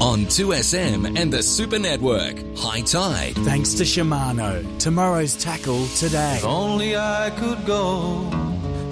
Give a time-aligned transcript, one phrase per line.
[0.00, 3.34] On 2SM and the Super Network, High Tide.
[3.36, 4.64] Thanks to Shimano.
[4.78, 6.36] Tomorrow's tackle today.
[6.36, 8.30] If only I could go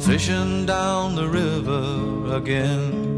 [0.01, 3.09] fishing down the river again.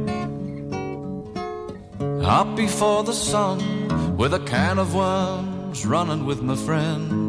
[2.25, 7.22] Up before the sun with a can of worms running with my friend.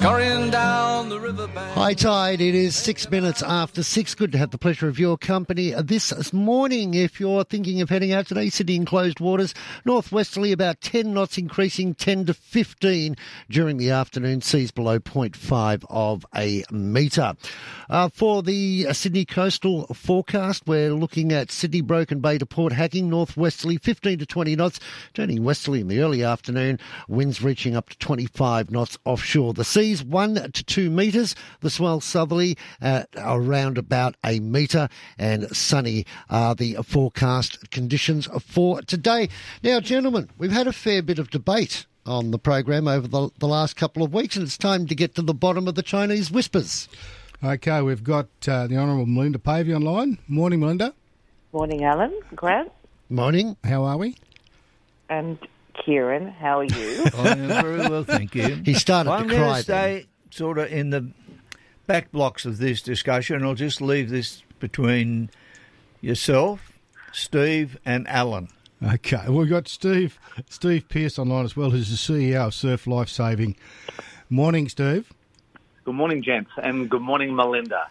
[0.00, 1.74] Scurrying down the riverbank.
[1.74, 4.14] Hi-Tide, it is six minutes after six.
[4.14, 6.94] Good to have the pleasure of your company this morning.
[6.94, 9.52] If you're thinking of heading out today, Sydney enclosed waters,
[9.84, 13.14] northwesterly about 10 knots, increasing 10 to 15
[13.50, 17.34] during the afternoon, seas below 0.5 of a metre.
[17.90, 23.10] Uh, for the Sydney coastal forecast, we're looking at Sydney Broken Bay to Port Hacking,
[23.10, 24.80] northwesterly 15 to 20 knots,
[25.12, 29.52] turning westerly in the early afternoon, winds reaching up to 25 knots offshore.
[29.52, 35.54] The seas one to two metres, the swell southerly at around about a metre, and
[35.54, 39.28] sunny are the forecast conditions for today.
[39.64, 43.48] Now, gentlemen, we've had a fair bit of debate on the program over the, the
[43.48, 46.30] last couple of weeks, and it's time to get to the bottom of the Chinese
[46.30, 46.88] whispers.
[47.42, 50.18] Okay, we've got uh, the Honourable Melinda Pavey online.
[50.28, 50.94] Morning, Melinda.
[51.52, 52.70] Morning, Alan, Grant,
[53.08, 53.56] Morning.
[53.64, 54.14] How are we?
[55.08, 55.36] and
[55.74, 56.32] Keiren.
[56.32, 57.04] How are you?
[57.14, 58.56] Oh, I am very well, thank you.
[58.64, 61.10] He started Well, to I'm going cry to stay sort of in the
[61.86, 63.42] back blocks of this discussion.
[63.44, 65.30] I'll just leave this between
[66.00, 66.78] yourself,
[67.12, 68.48] Steve, and Alan.
[68.82, 70.18] Okay, we've got Steve
[70.48, 73.56] Steve Pearce online as well, who's the CEO of Surf Life Saving.
[74.30, 75.12] Morning, Steve.
[75.84, 77.88] Good morning, gents, and good morning, Melinda.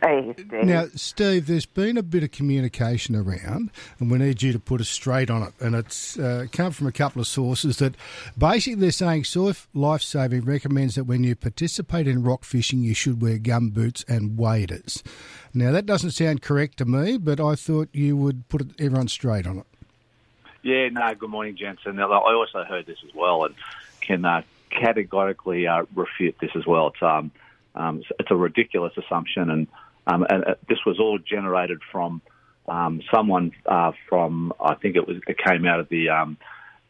[0.00, 0.64] Hey, Steve.
[0.64, 4.80] Now, Steve, there's been a bit of communication around, and we need you to put
[4.80, 5.52] us straight on it.
[5.60, 7.94] And it's uh, come from a couple of sources that
[8.36, 12.94] basically they're saying Surf Life Saving recommends that when you participate in rock fishing, you
[12.94, 15.02] should wear gum boots and waders.
[15.54, 19.46] Now, that doesn't sound correct to me, but I thought you would put everyone straight
[19.46, 19.66] on it.
[20.62, 21.82] Yeah, no, good morning, gents.
[21.84, 23.54] And I also heard this as well and
[24.00, 26.88] can uh, categorically uh, refute this as well.
[26.88, 27.30] It's, um,
[27.74, 29.66] um, it's a ridiculous assumption, and,
[30.06, 32.22] um, and uh, this was all generated from
[32.68, 36.36] um, someone uh, from, I think it was it came out of the um,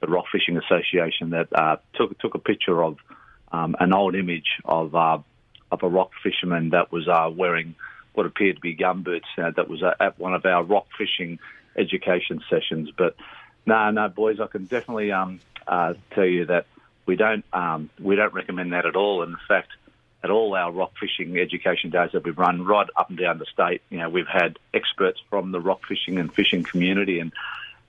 [0.00, 2.98] the Rock Fishing Association that uh, took took a picture of
[3.52, 5.18] um, an old image of uh,
[5.70, 7.74] of a rock fisherman that was uh, wearing
[8.14, 9.22] what appeared to be gumboots.
[9.38, 11.38] Uh, that was at one of our rock fishing
[11.76, 12.90] education sessions.
[12.96, 13.16] But
[13.64, 16.66] no, no, boys, I can definitely um, uh, tell you that
[17.06, 19.22] we don't um, we don't recommend that at all.
[19.22, 19.68] In fact,
[20.24, 23.46] at all our rock fishing education days that we've run right up and down the
[23.46, 27.32] state, you know, we've had experts from the rock fishing and fishing community, and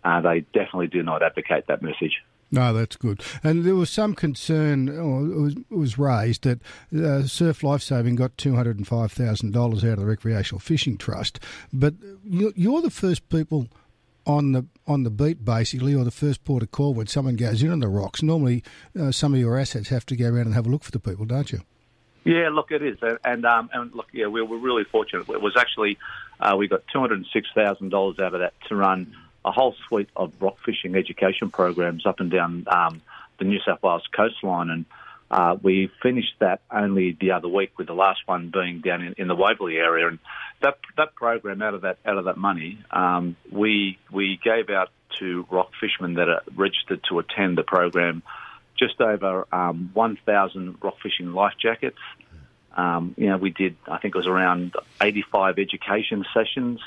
[0.03, 2.22] uh, they definitely do not advocate that message.
[2.51, 3.23] No, that's good.
[3.43, 6.59] And there was some concern, or it was, it was raised that
[6.95, 10.97] uh, Surf Lifesaving got two hundred and five thousand dollars out of the Recreational Fishing
[10.97, 11.39] Trust,
[11.72, 13.67] but you- you're the first people
[14.27, 17.63] on the on the beat, basically, or the first port of call when someone goes
[17.63, 18.22] in on the rocks.
[18.22, 18.63] Normally,
[18.99, 20.99] uh, some of your assets have to go around and have a look for the
[20.99, 21.61] people, don't you?
[22.23, 25.28] Yeah, look, it is, and um, and look, yeah, we were really fortunate.
[25.29, 25.97] It was actually
[26.39, 29.13] uh, we got two hundred and six thousand dollars out of that to run
[29.44, 33.01] a whole suite of rock fishing education programs up and down um,
[33.39, 34.85] the New South Wales coastline, and
[35.29, 39.16] uh, we finished that only the other week, with the last one being down in,
[39.17, 40.19] in the Waverley area, and
[40.61, 44.90] that that program out of that out of that money, um, we we gave out
[45.19, 48.23] to rock fishermen that are registered to attend the program
[48.78, 52.00] just over um, 1,000 rock fishing life jackets.
[52.75, 56.79] Um, you know, we did, I think it was around 85 education sessions.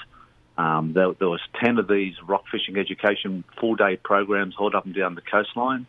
[0.59, 4.95] Um, there, there was 10 of these rock fishing education full-day programs hauled up and
[4.95, 5.87] down the coastline.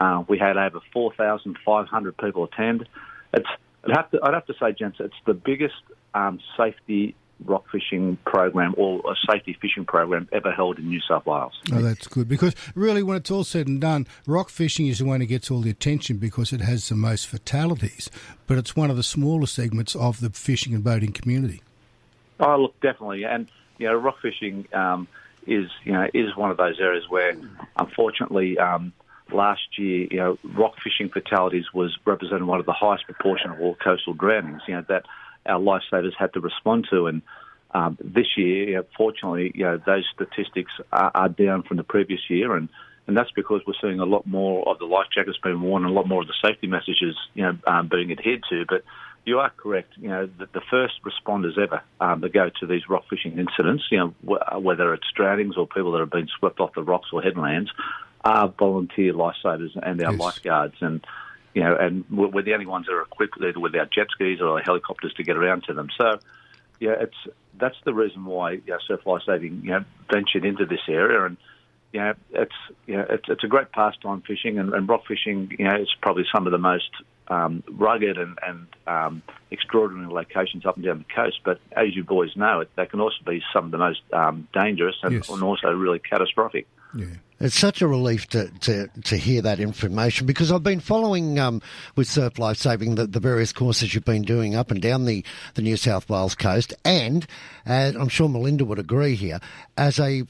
[0.00, 2.88] Uh, we had over 4,500 people attend.
[3.34, 3.48] It's,
[3.84, 5.74] I'd have to, I'd have to say, gents, it's the biggest
[6.14, 11.26] um, safety rock fishing program or a safety fishing program ever held in New South
[11.26, 11.52] Wales.
[11.72, 15.04] Oh, that's good because really, when it's all said and done, rock fishing is the
[15.04, 18.10] one that gets all the attention because it has the most fatalities,
[18.46, 21.62] but it's one of the smaller segments of the fishing and boating community.
[22.40, 23.48] Oh, look, definitely, and
[23.78, 25.08] you know, rock fishing um,
[25.46, 27.36] is you know is one of those areas where,
[27.76, 28.92] unfortunately, um,
[29.32, 33.60] last year, you know, rock fishing fatalities was represented one of the highest proportion of
[33.60, 34.62] all coastal drownings.
[34.66, 35.06] You know that
[35.46, 37.22] our lifesavers had to respond to, and
[37.72, 41.84] um, this year, you know, fortunately, you know, those statistics are, are down from the
[41.84, 42.68] previous year, and
[43.06, 45.90] and that's because we're seeing a lot more of the life jackets being worn and
[45.90, 48.66] a lot more of the safety messages, you know, um, being adhered to.
[48.68, 48.84] But
[49.24, 49.94] you are correct.
[49.96, 53.84] You know, the, the first responders ever um, that go to these rock fishing incidents,
[53.90, 57.08] you know, w- whether it's drownings or people that have been swept off the rocks
[57.12, 57.70] or headlands,
[58.24, 60.20] are volunteer lifesavers and our Yes.
[60.20, 60.74] lifeguards.
[60.80, 61.02] And
[61.58, 64.08] you know, and we're, we're the only ones that are equipped either with our jet
[64.14, 65.88] skis or our helicopters to get around to them.
[66.00, 66.08] So.
[66.80, 67.20] yeah, it's
[67.62, 71.24] that's the reason why you know, surf life saving you know ventured into this area,
[71.26, 71.36] and
[71.92, 75.38] you know it's you know it's, it's a great pastime fishing, and, and rock fishing.
[75.58, 76.90] You know, it's probably some of the most
[77.36, 81.40] um, rugged and, and um, extraordinary locations up and down the coast.
[81.44, 84.46] But as you boys know, it, they can also be some of the most um,
[84.54, 85.28] dangerous and, Yes.
[85.28, 86.66] and also really catastrophic.
[86.94, 87.06] Yeah.
[87.40, 91.62] It's such a relief to, to, to hear that information because I've been following um,
[91.94, 95.24] with Surf Life Saving the, the various courses you've been doing up and down the,
[95.54, 96.74] the New South Wales coast.
[96.84, 97.28] And
[97.64, 99.38] uh, I'm sure Melinda would agree here,
[99.76, 100.24] as a,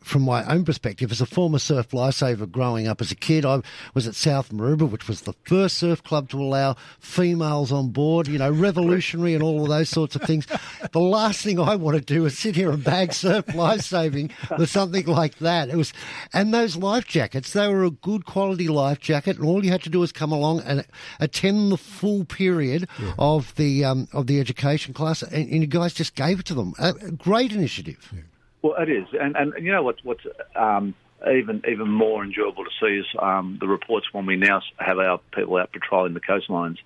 [0.00, 3.62] from my own perspective, as a former surf lifesaver growing up as a kid, I
[3.94, 8.28] was at South Maroubra, which was the first surf club to allow females on board,
[8.28, 10.46] you know, revolutionary and all of those sorts of things.
[10.92, 14.68] the last thing I want to do is sit here and bag surf lifesaving with
[14.68, 15.70] something like that.
[15.70, 15.94] It was,
[16.32, 19.82] and those life jackets, they were a good quality life jacket, and all you had
[19.82, 20.84] to do was come along and
[21.20, 22.88] attend the full period
[23.18, 26.54] of the um, of the education class, and, and you guys just gave it to
[26.54, 26.74] them.
[26.78, 28.12] A, a great initiative.
[28.62, 30.24] Well, it is, and and you know what what's
[30.54, 30.94] um,
[31.30, 35.18] even even more enjoyable to see is um, the reports when we now have our
[35.34, 36.78] people out patrolling the coastlines,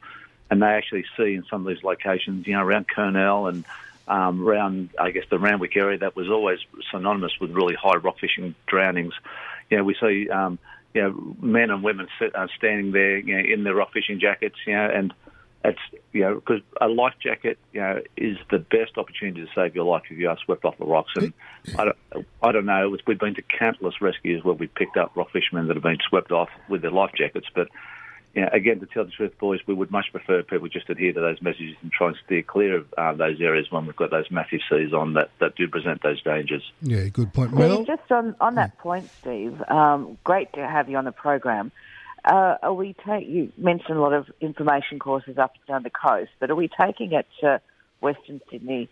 [0.51, 3.65] and they actually see in some of these locations, you know, around Kurnell and
[4.11, 6.59] um, around I guess the Randwick area that was always
[6.91, 9.15] synonymous with really high rock fishing drownings.
[9.71, 10.59] You know, we see um,
[10.95, 14.21] you know men and women sit, uh, standing there, you know, in their rock fishing
[14.21, 15.15] jackets, you know, and
[15.65, 15.79] it's
[16.13, 19.85] you know because a life jacket you know is the best opportunity to save your
[19.85, 21.35] life if you are swept off the rocks and
[21.79, 25.31] I don't I don't know we've been to countless rescues where we've picked up rock
[25.33, 27.69] fishermen that have been swept off with their life jackets but
[28.35, 31.13] you know, again to tell the truth boys we would much prefer people just adhere
[31.13, 34.11] to those messages and try and steer clear of uh, those areas when we've got
[34.11, 37.51] those massive seas on that, that do present those dangers Yeah, good point.
[37.51, 37.85] Steve, Mel?
[37.85, 41.73] just on, on that point, Steve, um, great to have you on the program.
[42.25, 45.91] Uh, are we take, you mentioned a lot of information courses up and down the
[45.91, 47.61] coast, but are we taking it to
[48.01, 48.89] Western Sydney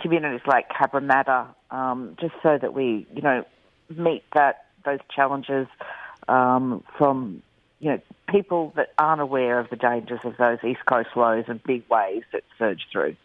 [0.00, 3.44] communities like Cabramatta, um, just so that we, you know,
[3.88, 5.66] meet that those challenges
[6.28, 7.42] um, from,
[7.80, 11.62] you know, people that aren't aware of the dangers of those east coast lows and
[11.62, 13.16] big waves that surge through?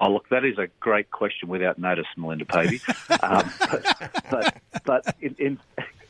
[0.00, 2.80] Oh, look, that is a great question without notice, Melinda Pavey.
[3.22, 5.58] um, but, but, but in, in,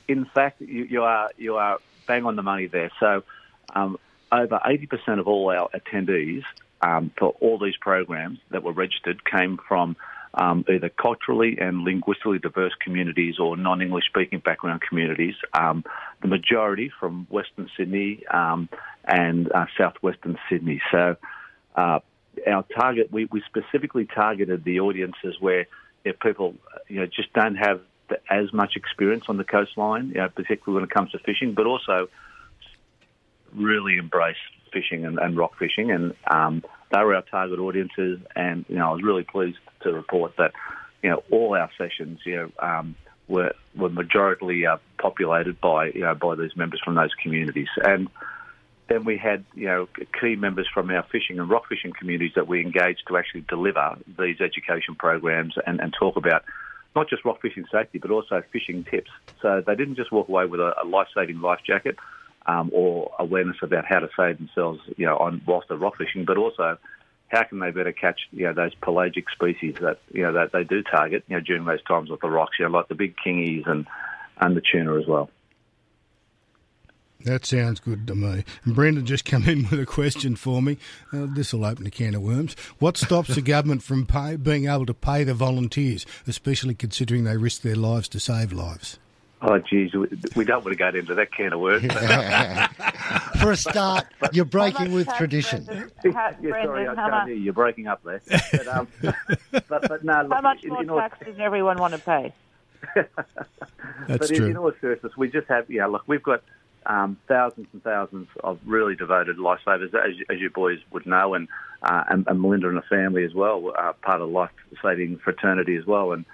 [0.07, 2.91] in fact, you, you are you are bang on the money there.
[3.01, 3.25] So,
[3.75, 3.99] um,
[4.31, 6.45] over 80% of all our attendees
[6.83, 9.97] um, for all these programs that were registered came from
[10.35, 15.35] um, either culturally and linguistically diverse communities or non-English speaking background communities.
[15.55, 15.85] Um,
[16.23, 18.69] the majority from Western Sydney um,
[19.05, 20.81] and uh, southwestern Sydney.
[20.91, 21.17] So.
[21.75, 22.01] Uh,
[22.47, 25.67] our target, we, we specifically targeted the audiences where
[26.23, 26.55] people,
[26.89, 30.81] you know, just don't have the, as much experience on the coastline, you know, particularly
[30.81, 32.09] when it comes to fishing, but also
[33.55, 34.37] really embrace
[34.73, 38.21] fishing and, and rock fishing, and um, they were our target audiences.
[38.35, 40.53] And you know, I was really pleased to report that,
[41.03, 42.95] you know, all our sessions, you know, um,
[43.29, 48.09] were were majority uh, populated by you know by these members from those communities, and
[48.91, 49.89] then we had, you know,
[50.21, 53.97] key members from our fishing and rock fishing communities that we engaged to actually deliver
[54.19, 56.43] these education programs and, and talk about
[56.97, 59.11] not just rock fishing safety, but also fishing tips.
[59.41, 61.97] So they didn't just walk away with a, a life-saving life jacket
[62.47, 66.25] um, or awareness about how to save themselves, you know, on whilst they're rock fishing,
[66.25, 66.79] but also
[67.29, 70.65] how can they better catch, you know, those pelagic species that, you know, that they
[70.65, 73.15] do target, you know, during those times with the rocks, you know, like the big
[73.25, 73.87] kingies and,
[74.41, 75.31] and the tuna as well.
[77.25, 78.45] That sounds good to me.
[78.65, 80.79] And Brendan just come in with a question for me.
[81.13, 82.57] Uh, this will open a can of worms.
[82.79, 87.37] What stops the government from pay, being able to pay the volunteers, especially considering they
[87.37, 88.99] risk their lives to save lives?
[89.43, 90.07] Oh, geez, we,
[90.37, 91.87] we don't want to go into that can of worms.
[93.41, 95.65] For a start, you're breaking much with tradition.
[95.65, 95.91] Brendan?
[96.13, 97.43] How, yeah, sorry, Brendan, I can't much, hear you.
[97.45, 98.21] You're breaking up there.
[98.53, 98.89] But, um,
[99.51, 101.99] but, but no, look, how much in, more in all, tax does everyone want to
[102.01, 102.35] pay?
[102.95, 103.09] That's
[104.09, 104.47] but in, true.
[104.49, 106.43] in all seriousness, we just have, yeah, look, we've got
[106.85, 111.33] um, thousands and thousands of really devoted lifesavers, as, you- as you boys would know,
[111.33, 111.49] and,
[111.83, 114.51] uh, and, and Melinda and the family as well, uh, part of the life
[114.83, 116.13] saving fraternity as well.
[116.13, 116.27] And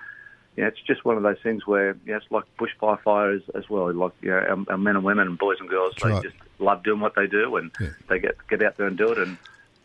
[0.57, 3.43] you know, it's just one of those things where you know, it's like bushfire fires
[3.55, 3.93] as well.
[3.93, 6.23] Like you know, our, our men and women and boys and girls, That's they right.
[6.23, 7.89] just love doing what they do, and Yeah.
[8.09, 9.19] they get get out there and do it.
[9.19, 9.37] And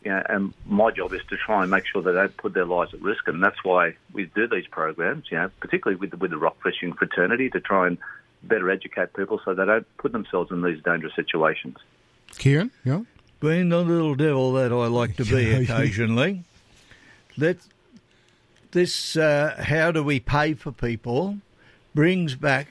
[0.03, 2.53] you know, and my job is to try and make sure that they don't put
[2.53, 5.25] their lives at risk, and that's why we do these programs.
[5.29, 7.97] You know, particularly with the, with the rock fishing fraternity, to try and
[8.43, 11.77] better educate people so they don't put themselves in these dangerous situations.
[12.33, 13.01] Keiren, yeah?
[13.39, 16.43] Being the little devil that I like to be occasionally,
[17.37, 17.57] that
[18.71, 21.37] this uh, how do we pay for people
[21.93, 22.67] brings back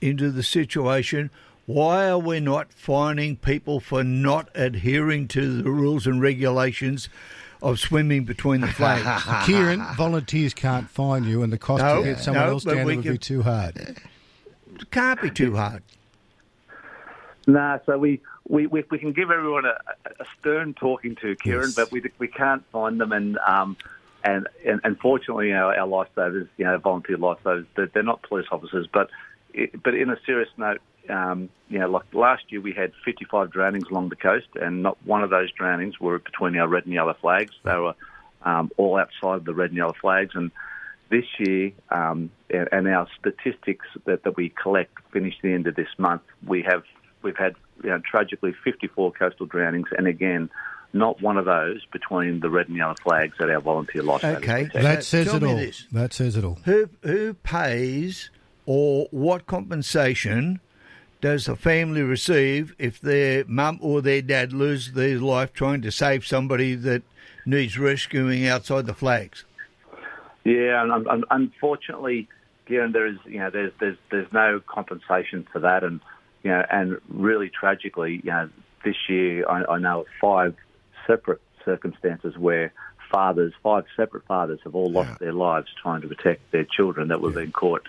[0.00, 1.30] into the situation
[1.66, 7.08] why are we not fining people for not adhering to the rules and regulations
[7.62, 9.02] of swimming between the flags.
[9.46, 12.74] Keiren, volunteers can't find you, and the cost No, to get someone no, else but
[12.74, 13.76] down we there would be too hard.
[13.78, 15.82] It can't be too hard.
[17.46, 19.78] Nah, so we, we, we, we can give everyone a,
[20.20, 21.74] a stern talking to, Keiren, Yes.
[21.74, 23.12] but we, we can't find them.
[23.12, 23.78] And um,
[24.24, 28.46] and, and unfortunately, you know, our lifesavers, you know, volunteer lifesavers, they're, they're not police
[28.50, 28.88] officers.
[28.92, 29.10] But
[29.84, 33.86] but in a serious note, um, you know, like last year we had 55 drownings
[33.90, 37.14] along the coast, and not one of those drownings were between our red and yellow
[37.20, 37.52] flags.
[37.62, 37.94] They were
[38.42, 40.50] um, all outside the red and yellow flags, and
[41.10, 45.76] this year, um, and and our statistics that, that we collect finish the end of
[45.76, 46.82] this month, we have
[47.22, 50.48] we've had you know, tragically 54 coastal drownings, and again,
[50.94, 54.36] not one of those between the red and yellow flags at our volunteer lifesavers.
[54.36, 54.64] Okay.
[54.66, 54.82] protect.
[54.82, 55.56] That says tell it me all.
[55.56, 55.86] this.
[55.92, 56.58] That says it all.
[56.64, 58.30] Who who pays
[58.66, 60.60] or what compensation
[61.20, 65.90] does the family receive if their mum or their dad lose their life trying to
[65.90, 67.02] save somebody that
[67.46, 69.44] needs rescuing outside the flags?
[70.44, 72.28] Yeah, and un- un- unfortunately,
[72.68, 76.00] Keiren, there is you know there's there's there's no compensation for that, and
[76.42, 78.48] you know, and really tragically, you know,
[78.84, 80.54] this year I, I know of five
[81.06, 82.72] separate circumstances where
[83.10, 87.20] fathers, five separate fathers, have all lost their lives trying to protect their children that
[87.20, 87.82] were being caught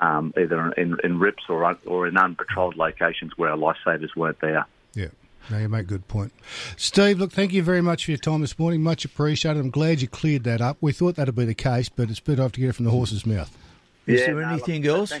[0.00, 4.40] um, either in, in rips or un- or in unpatrolled locations where our lifesavers weren't
[4.40, 4.66] there.
[4.94, 5.08] Yeah.
[5.50, 6.32] No, you make a good point.
[6.76, 8.82] Steve, look, thank you very much for your time this morning.
[8.82, 9.60] Much appreciated.
[9.60, 10.78] I'm glad you cleared that up.
[10.80, 12.90] We thought that'd be the case, but it's better off to get it from the
[12.90, 13.54] horse's mouth.
[14.06, 15.12] Is Yeah, there no, anything look, else?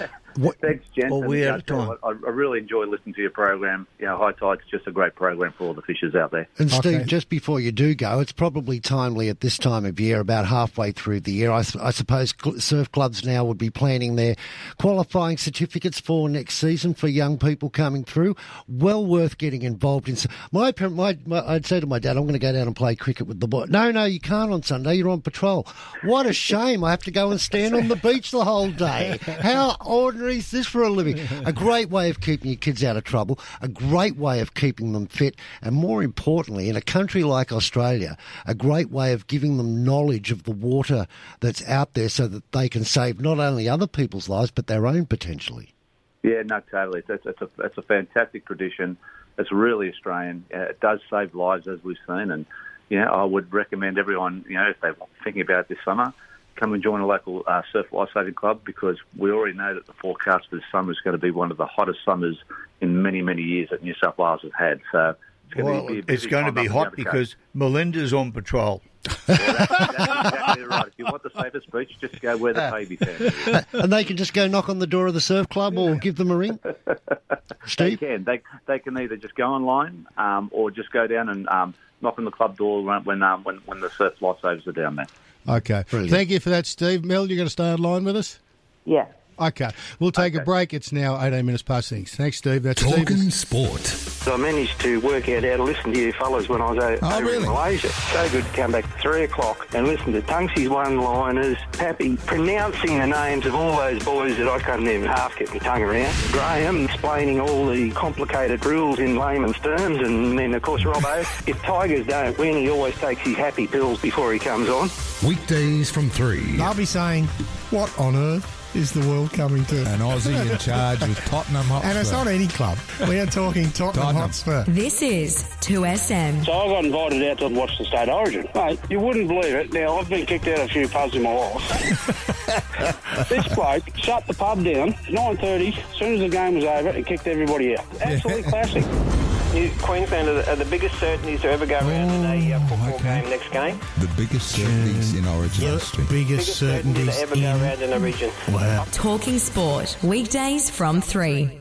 [0.38, 1.10] thank- What, Thanks, gents.
[1.10, 1.98] Well, we're you out of I time.
[2.02, 3.86] I, I really enjoy listening to your program.
[3.98, 6.48] You know, Hi-Tide's just a great program for all the fishers out there.
[6.58, 7.04] And Steve, Okay.
[7.04, 10.92] just before you do go, it's probably timely at this time of year, about halfway
[10.92, 11.50] through the year.
[11.50, 14.36] I suppose cl- surf clubs now would be planning their
[14.78, 18.36] qualifying certificates for next season for young people coming through.
[18.68, 20.16] Well worth getting involved in.
[20.52, 22.94] My, my, my I'd say to my dad, I'm going to go down and play
[22.94, 23.64] cricket with the boy.
[23.68, 24.94] No, no, you can't on Sunday.
[24.94, 25.66] You're on patrol.
[26.04, 26.84] What a shame!
[26.84, 29.18] I have to go and stand on the beach the whole day.
[29.40, 31.18] How ordinary is this for a living?
[31.46, 33.38] A great way of keeping your kids out of trouble.
[33.60, 38.16] A great way of keeping them fit, and more importantly, in a country like Australia,
[38.46, 41.06] a great way of giving them knowledge of the water
[41.40, 44.86] that's out there, so that they can save not only other people's lives but their
[44.86, 45.74] own potentially.
[46.22, 47.02] Yeah, no, totally.
[47.08, 48.96] It's, it's, a, it's a fantastic tradition.
[49.38, 50.44] It's really Australian.
[50.52, 52.30] Uh, it does save lives, as we've seen.
[52.30, 52.44] And,
[52.88, 56.12] you know, I would recommend everyone, you know, if they're thinking about it this summer,
[56.58, 59.92] come and join a local uh, surf lifesaving club because we already know that the
[59.94, 62.36] forecast for this summer is going to be one of the hottest summers
[62.80, 64.80] in many, many years that New South Wales has had.
[64.92, 65.14] So
[65.46, 67.12] it's going Well, to be a it's going to be hot down the coast.
[67.12, 68.82] because Melinda's on patrol.
[69.26, 70.86] Well, that's, that's exactly right.
[70.88, 73.64] If you want the safest beach, just go where the baby fan.
[73.72, 76.16] and they can just go knock on the door of the surf club or give
[76.16, 76.58] them a ring.
[76.68, 78.00] They Steve?
[78.00, 78.24] can.
[78.24, 82.18] They they can either just go online um, or just go down and um, knock
[82.18, 85.06] on the club door when when um, when, when the surf lifesavers are down there.
[85.46, 85.84] Okay.
[85.90, 86.10] Brilliant.
[86.10, 87.04] Thank you for that, Steve.
[87.04, 88.38] Mel, you're going to stay online with us?
[88.84, 89.06] Yeah.
[89.40, 89.70] Okay.
[90.00, 90.74] We'll take a break.
[90.74, 92.14] It's now 18 minutes past six.
[92.16, 92.62] Thanks, Steve.
[92.62, 92.96] That's Steve.
[93.06, 93.80] Talking sport.
[93.82, 96.78] So I managed to work out how to listen to you fellas when I was
[96.82, 97.36] o- Oh, really?
[97.38, 97.88] in Malaysia.
[97.88, 102.98] So good to come back at three o'clock and listen to Tungsy's one-liners, Pappy pronouncing
[102.98, 106.14] the names of all those boys that I couldn't even half get my tongue around.
[106.32, 111.20] Graham explaining all the complicated rules in layman's terms, and then of course Robbo.
[111.48, 114.90] if Tigers don't win, he always takes his happy pills before he comes on.
[115.26, 116.60] Weekdays from 3.
[116.60, 117.26] I'll be saying,
[117.70, 119.80] what on earth is the world coming to?
[119.88, 121.88] An Aussie in charge with Tottenham Hotspur.
[121.88, 122.78] And it's not any club.
[123.08, 124.22] We are talking Tottenham, Tottenham.
[124.22, 124.64] Hotspur.
[124.68, 126.44] This is 2SM.
[126.44, 128.48] So I got invited out to watch the state origin.
[128.54, 129.72] Mate, you wouldn't believe it.
[129.72, 133.28] Now, I've been kicked out of a few pubs in my life.
[133.28, 137.06] this bloke shut the pub down, 9.30, as soon as the game was over, and
[137.06, 137.84] kicked everybody out.
[138.00, 138.84] Absolutely classic.
[139.80, 142.94] Queensland are the, are the biggest certainties to ever go around in a uh, football
[142.94, 143.20] okay.
[143.22, 143.80] game next game.
[143.98, 146.04] The biggest certainties in Origin history.
[146.08, 147.62] Biggest Biggest certainty certainties to ever go in.
[147.62, 148.30] around in a region.
[148.50, 148.84] Wow.
[148.92, 149.96] Talking sport.
[150.02, 151.60] Weekdays from 3.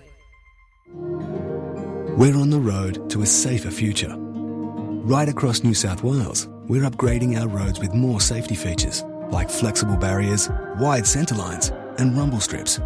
[2.18, 4.14] We're on the road to a safer future.
[4.18, 9.98] Right across New South Wales, we're upgrading our roads with more safety features like flexible
[9.98, 12.80] barriers, wide centre lines, and rumble strips.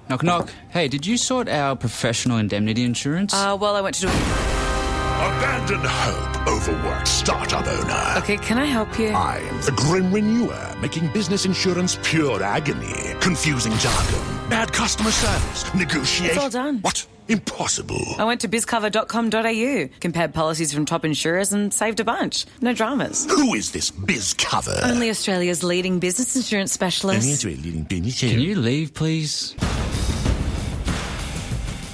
[0.09, 0.49] Knock, knock.
[0.69, 3.33] Hey, did you sort our professional indemnity insurance?
[3.33, 4.07] Uh, well, I went to do.
[4.07, 8.13] Abandon hope, overworked startup owner.
[8.17, 9.07] Okay, can I help you?
[9.09, 13.15] I am the Grim Renewer, making business insurance pure agony.
[13.19, 16.31] Confusing jargon, bad customer service, Negotiate.
[16.31, 16.79] It's all done.
[16.81, 17.05] What?
[17.27, 18.03] Impossible.
[18.19, 22.45] I went to bizcover.com.au, compared policies from top insurers, and saved a bunch.
[22.61, 23.25] No dramas.
[23.25, 24.83] Who is this BizCover?
[24.83, 27.41] Only Australia's leading business insurance specialist.
[27.41, 29.55] Can you leave, please?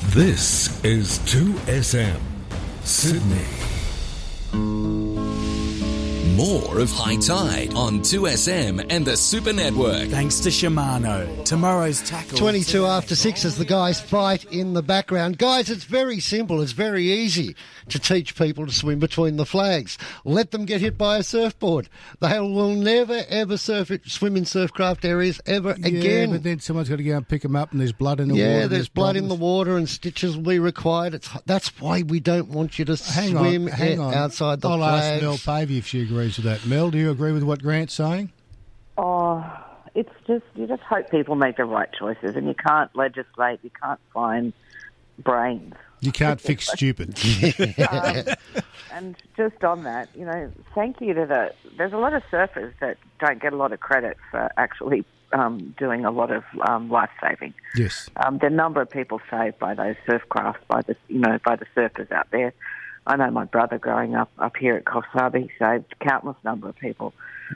[0.09, 2.19] This is 2SM
[2.83, 3.60] Sydney.
[6.41, 10.07] More of Hi-Tide on 2SM and the Super Network.
[10.09, 11.45] Thanks to Shimano.
[11.45, 12.35] Tomorrow's tackle.
[12.35, 15.37] 22 after 6 as the guys fight in the background.
[15.37, 16.59] Guys, it's very simple.
[16.63, 17.55] It's very easy
[17.89, 19.99] to teach people to swim between the flags.
[20.25, 21.89] Let them get hit by a surfboard.
[22.21, 26.31] They will never, ever surf it, swim in surfcraft areas ever Yeah, again.
[26.31, 28.35] but then someone's got to go and pick them up, and there's blood in the
[28.35, 28.67] yeah, water.
[28.69, 31.13] there's blood in the water and stitches will be required.
[31.13, 34.15] It's, that's why we don't want you to Hang swim on, hang on.
[34.15, 35.05] outside the I'll flags.
[35.05, 36.65] ask Mel Pavey if she agrees with that.
[36.65, 38.31] Mel, do you agree with what Grant's saying?
[38.97, 39.43] Oh,
[39.95, 43.59] it's just you just hope people make the right choices, and you can't legislate.
[43.63, 44.53] You can't find
[45.19, 45.73] brains.
[46.01, 47.17] You can't fix stupid.
[47.89, 48.35] Um,
[48.91, 51.53] and just on that, you know, thank you to the.
[51.77, 55.75] There's a lot of surfers that don't get a lot of credit for actually um,
[55.77, 57.53] doing a lot of um, life saving.
[57.75, 58.09] yes.
[58.17, 61.55] Um, the number of people saved by those surf crafts, by the you know by
[61.55, 62.53] the surfers out there.
[63.07, 66.69] I know my brother growing up up here at Coffs Harbour, he saved countless number
[66.69, 67.13] of people.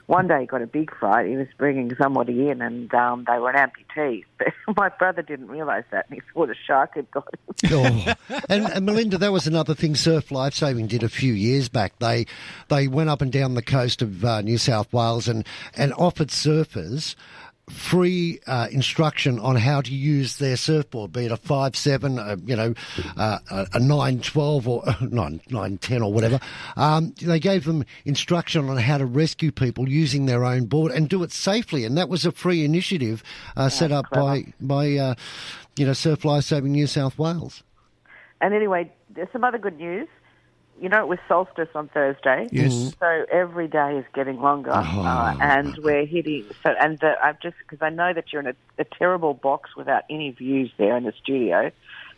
[0.07, 1.27] One day he got a big fright.
[1.27, 4.25] He was bringing somebody in, and um, they were an amputee.
[4.65, 7.39] But my brother didn't realise that, and he thought a shark had got him.
[7.71, 8.13] Oh.
[8.49, 11.97] and, and Melinda, that was another thing Surf Lifesaving did a few years back.
[11.99, 12.25] They
[12.67, 16.27] they went up and down the coast of uh, New South Wales and, and offered
[16.29, 17.15] surfers
[17.69, 22.35] free uh, instruction on how to use their surfboard, be it a five seven, uh,
[22.45, 22.73] you know,
[23.17, 26.39] uh, a- a nine twelve or nine nine ten or whatever.
[26.77, 31.09] Um, they gave them instruction on how to rescue people using their own board and
[31.09, 33.23] do it safely, and that was a free initiative
[33.57, 35.15] uh, set up by by uh,
[35.75, 37.63] you know Surf Lifesaving New South Wales.
[38.41, 40.07] And anyway, there's some other good news.
[40.81, 42.47] You know, it was solstice on Thursday.
[42.51, 42.73] Yes.
[42.73, 42.99] Mhm.
[42.99, 45.03] So every day is getting longer, Oh.
[45.05, 46.43] uh, and we're hitting.
[46.63, 49.75] So, and the, I've just because I know that you're in a, a terrible box
[49.77, 51.71] without any views there in the studio.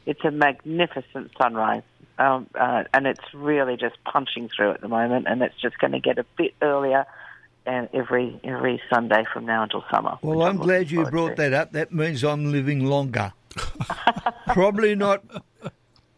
[0.08, 1.84] It's a magnificent sunrise,
[2.18, 5.28] um, uh, and it's really just punching through at the moment.
[5.28, 7.06] And it's just going to get a bit earlier,
[7.68, 10.18] and every every Sunday from now until summer.
[10.24, 11.74] Well, I'm glad you brought that up.
[11.74, 13.34] That means I'm living longer.
[14.48, 15.24] Probably not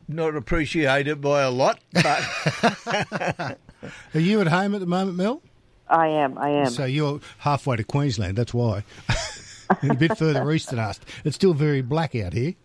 [0.09, 2.03] not appreciated by a lot, but
[4.13, 5.41] Are you at home at the moment, Mel?
[5.87, 6.37] I am.
[6.37, 6.69] I am.
[6.69, 8.37] So you're halfway to Queensland.
[8.37, 8.83] That's why.
[9.83, 10.99] a bit further east than us.
[11.23, 12.55] It's still very black out here.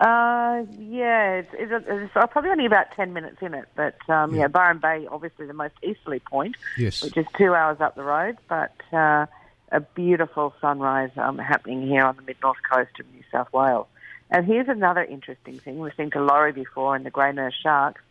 [0.00, 3.66] Uh, yeah, it's, it's, it's uh, probably only about 10 minutes in it.
[3.74, 4.48] But um, yeah.
[4.48, 7.02] Byron Bay, obviously the most easterly point, Yes.
[7.02, 8.36] which is two hours up the road.
[8.48, 9.26] But uh,
[9.72, 13.86] a beautiful sunrise um, happening here on the mid north coast of New South Wales.
[14.30, 18.02] And here's another interesting thing listening to Laurie before and the grey nurse sharks.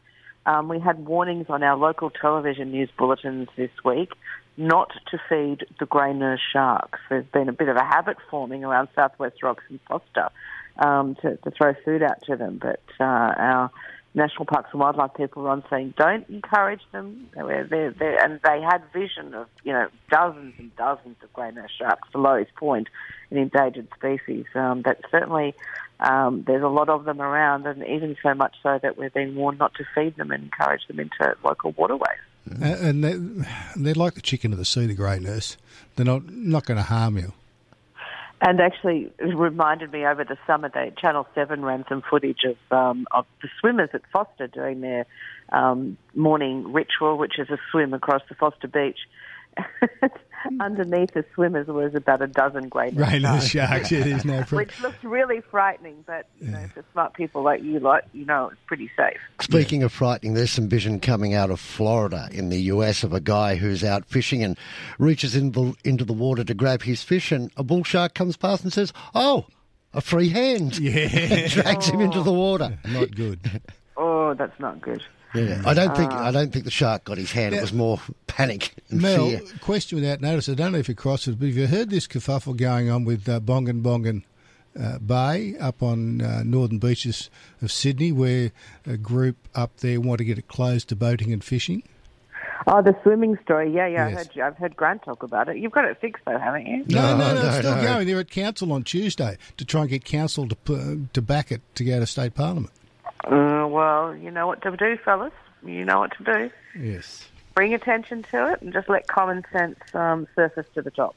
[0.46, 4.12] Um, we had warnings on our local television news bulletins this week
[4.58, 7.00] not to feed the grey nurse sharks.
[7.10, 10.30] There's been a bit of a habit forming around Southwest Rocks and Forster
[10.78, 13.72] um, to, to throw food out to them, but uh, our
[14.16, 17.30] National Parks and Wildlife people were on saying don't encourage them.
[17.34, 21.52] They're, they're, they're, and they had vision of you know dozens and dozens of grey
[21.52, 22.90] nurse sharks, the lowest point
[23.32, 24.46] in endangered species.
[24.54, 25.56] Um, but certainly
[26.04, 29.36] um, there's a lot of them around, and even so much so that we're being
[29.36, 32.20] warned not to feed them and encourage them into local waterways.
[32.62, 33.18] And they,
[33.82, 35.56] they're like the chicken of the sea, the grey nurse.
[35.96, 37.32] They're not not going to harm you.
[38.42, 42.58] And actually, it reminded me over the summer that Channel Seven ran some footage of
[42.78, 45.06] um, of the swimmers at Forster doing their
[45.54, 49.00] um, morning ritual, which is a swim across the Forster beach.
[50.46, 50.62] Mm-hmm.
[50.62, 53.92] underneath the swimmers was about a dozen grey Rain of the sharks.
[53.92, 54.58] Yeah, there's no problem.
[54.58, 56.04] which looks really frightening.
[56.06, 59.18] But you know, for smart people like you, lot, you know, it's pretty safe.
[59.42, 63.20] Speaking of frightening, there's some vision coming out of Florida in the US of a
[63.22, 64.58] guy who's out fishing and
[65.00, 68.36] reaches in the, into the water to grab his fish, and a bull shark comes
[68.36, 69.46] past and says, "Oh,
[69.94, 72.78] a free hand!" Yeah, and drags him into the water.
[72.86, 73.62] Not good.
[73.96, 75.04] Oh, that's not good.
[75.36, 76.26] Yeah, I don't think Ah.
[76.28, 77.56] I don't think the shark got his hand.
[77.56, 79.42] It was more panic and Mel, fear.
[79.62, 80.48] question without notice.
[80.50, 83.04] I don't know if you crossed it, but have you heard this kerfuffle going on
[83.04, 84.24] with uh, Bongin Bongin
[84.80, 87.30] uh, Bay up on uh, northern beaches
[87.62, 88.52] of Sydney, where
[88.86, 91.84] a group up there want to get it closed to boating and fishing?
[92.66, 93.74] Oh, the swimming story.
[93.74, 94.06] Yeah, yeah.
[94.06, 94.28] I Yes.
[94.28, 95.58] heard, I've heard Grant talk about it.
[95.58, 96.86] You've got it fixed, though, haven't you?
[96.88, 98.08] No, no, no, it's still going.
[98.08, 101.62] They're at council on Tuesday to try and get council to pu- to back it
[101.76, 102.72] to go to state parliament.
[103.24, 105.34] Uh, well, you know what to do, fellas.
[105.66, 106.52] You know what to do.
[106.78, 107.28] Yes.
[107.56, 111.16] Bring attention to it and just let common sense um, surface to the top.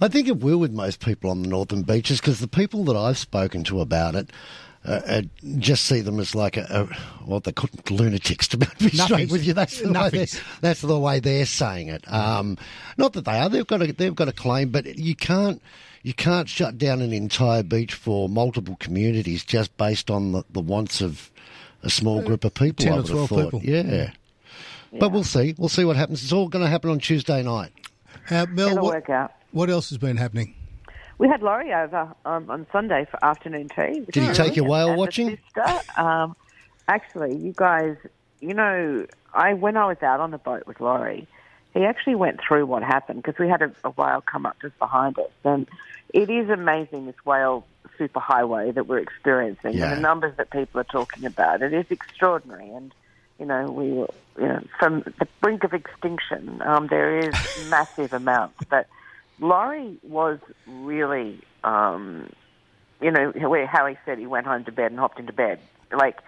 [0.00, 2.96] I think it will with most people on the northern beaches because the people that
[2.96, 4.30] I've spoken to about it
[4.84, 5.22] uh, uh,
[5.58, 8.48] just see them as like a, a what they call lunatics.
[8.48, 12.10] To be straight with you, that's the way they're, that's the way they're saying it.
[12.12, 12.58] Um,
[12.96, 15.62] not that they are; they've got a they've got a claim, but you can't
[16.02, 20.60] you can't shut down an entire beach for multiple communities just based on the, the
[20.60, 21.30] wants of
[21.82, 22.84] a small group of people.
[22.84, 23.44] 10 I or would have 12 thought.
[23.44, 23.62] people.
[23.62, 24.10] Yeah.
[24.98, 25.54] But we'll see.
[25.56, 26.22] We'll see what happens.
[26.22, 27.70] It's all going to happen on Tuesday night.
[28.30, 29.32] Uh, Mel, It'll what, work out.
[29.52, 30.54] what else has been happening?
[31.18, 34.04] We had Laurie over um, on Sunday for afternoon tea.
[34.10, 35.38] Did he take you whale watching?
[35.54, 36.34] sister, um,
[36.88, 37.96] actually, you guys,
[38.40, 41.26] you know, I when I was out on the boat with Laurie,
[41.74, 44.78] he actually went through what happened because we had a, a whale come up just
[44.78, 45.66] behind us, and
[46.12, 47.64] it is amazing this whale
[47.98, 49.84] superhighway that we're experiencing Yeah.
[49.84, 51.62] and the numbers that people are talking about.
[51.62, 52.92] It is extraordinary, and
[53.38, 53.86] you know, we
[54.42, 58.86] you know, from the brink of extinction, um, there is massive amounts, but.
[59.40, 62.28] Laurie was really, um,
[63.00, 63.32] you know,
[63.66, 65.58] how he said he went home to bed and hopped into bed.
[65.90, 66.18] Like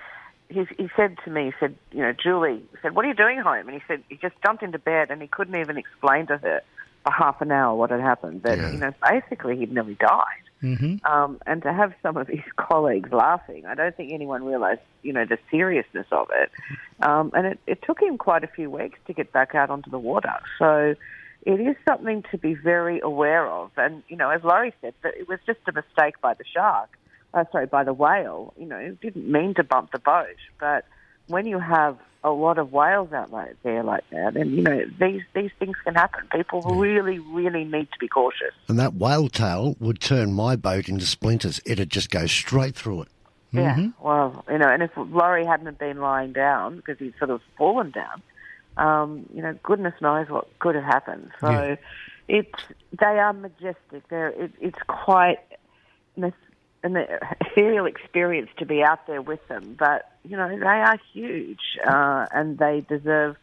[0.49, 3.39] he, he said to me, he said, you know, Julie said, "What are you doing
[3.39, 6.37] home?" And he said he just jumped into bed and he couldn't even explain to
[6.39, 6.63] her
[7.03, 8.43] for half an hour what had happened.
[8.43, 10.45] That you know, basically he'd nearly died.
[10.63, 11.05] Mm-hmm.
[11.05, 15.13] Um, and to have some of his colleagues laughing, I don't think anyone realised, you
[15.13, 16.51] know, the seriousness of it.
[17.03, 19.91] Um, and it, it took him quite a few weeks to get back out onto
[19.91, 20.35] the water.
[20.59, 20.95] So
[21.45, 23.73] it is something to be very aware of.
[23.77, 26.89] And, you know, as Laurie said, that it was just a mistake by the shark,
[27.35, 28.55] uh, sorry, by the whale.
[28.57, 30.37] You know, didn't mean to bump the boat.
[30.59, 30.87] But
[31.27, 33.31] when you have a lot of whales out
[33.63, 36.27] there like that, and, you know, these, these things can happen.
[36.33, 38.55] People really, really need to be cautious.
[38.69, 41.61] And that whale tail would turn my boat into splinters.
[41.67, 43.09] It'd just go straight through it.
[43.53, 47.41] Yeah, well, you know, and if Laurie hadn't been lying down because he'd sort of
[47.57, 48.21] fallen down,
[48.77, 51.31] um, you know, goodness knows what could have happened.
[51.41, 51.77] So Yeah.
[52.27, 52.63] it's
[52.99, 54.09] they are majestic.
[54.09, 55.39] They're it, it's quite
[56.85, 57.07] an an
[57.41, 59.75] ethereal experience to be out there with them.
[59.79, 63.37] But you know, they are huge uh, and they deserve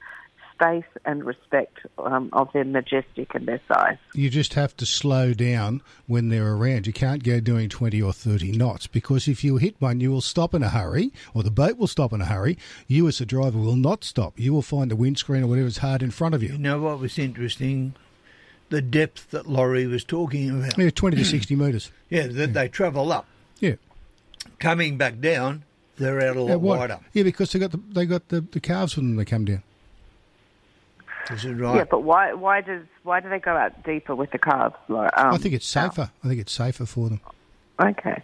[0.53, 3.97] space and respect um, of their majestic and their size.
[4.13, 6.85] You just have to slow down when they're around.
[6.85, 10.21] You can't go doing 20 or 30 knots because if you hit one, you will
[10.21, 12.57] stop in a hurry, or the boat will stop in a hurry.
[12.87, 14.39] You, as a driver, will not stop.
[14.39, 16.49] You will find the windscreen or whatever's hard in front of you.
[16.49, 17.95] You know what was interesting?
[18.71, 20.77] The depth that Laurie was talking about.
[20.77, 21.91] Yeah, 20 to 60 metres.
[22.09, 23.25] Yeah, that they travel up.
[23.59, 23.75] Yeah.
[24.59, 25.63] Coming back down,
[25.97, 26.99] they're out a lot Yeah, wider.
[27.13, 29.63] Yeah, because they got the, they got the, the calves when they come down.
[31.29, 31.75] Is it right?
[31.77, 34.75] Yeah, but why why does why do they go out deeper with the calves?
[34.89, 35.09] Laura?
[35.15, 36.09] Um, I think it's safer.
[36.23, 37.21] I think it's safer for them.
[37.79, 38.21] Okay.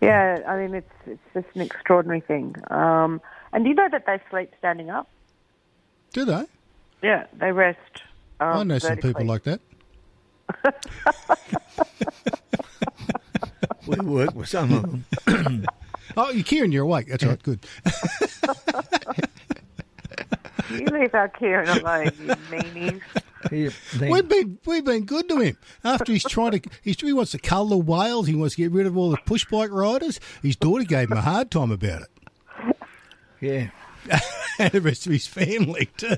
[0.00, 2.54] Yeah, I mean it's it's just an extraordinary thing.
[2.70, 3.20] Um,
[3.52, 5.08] and do you know that they sleep standing up?
[6.12, 6.44] Do they?
[7.02, 8.02] Yeah, they rest.
[8.42, 9.60] Um, I know some people like that.
[13.86, 15.04] we work with some of them.
[16.16, 17.08] oh, you Keiren, you're awake.
[17.08, 17.40] That's right.
[17.42, 17.60] Good.
[20.70, 22.34] You leave our Keiren alone, you
[23.50, 24.00] meanies.
[24.00, 25.58] We've been we've been good to him.
[25.84, 28.26] After he's trying to, he's, he wants to cull the whales.
[28.26, 30.18] He wants to get rid of all the push bike riders.
[30.42, 32.76] His daughter gave him a hard time about it,
[33.40, 33.68] Yeah.
[34.58, 36.16] and the rest of his family too.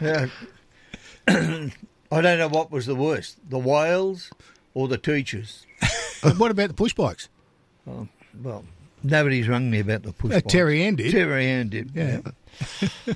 [0.00, 0.26] Yeah.
[1.28, 4.30] I don't know what was the worst, the whales
[4.74, 5.66] or the teachers.
[6.36, 7.30] What about the push bikes?
[7.88, 8.06] Oh,
[8.42, 8.62] well,
[9.02, 10.48] nobody's rung me about the push Uh, bike.
[10.48, 11.12] Terry Ann did.
[11.12, 11.92] Terry Ann did.
[11.94, 12.20] Yeah.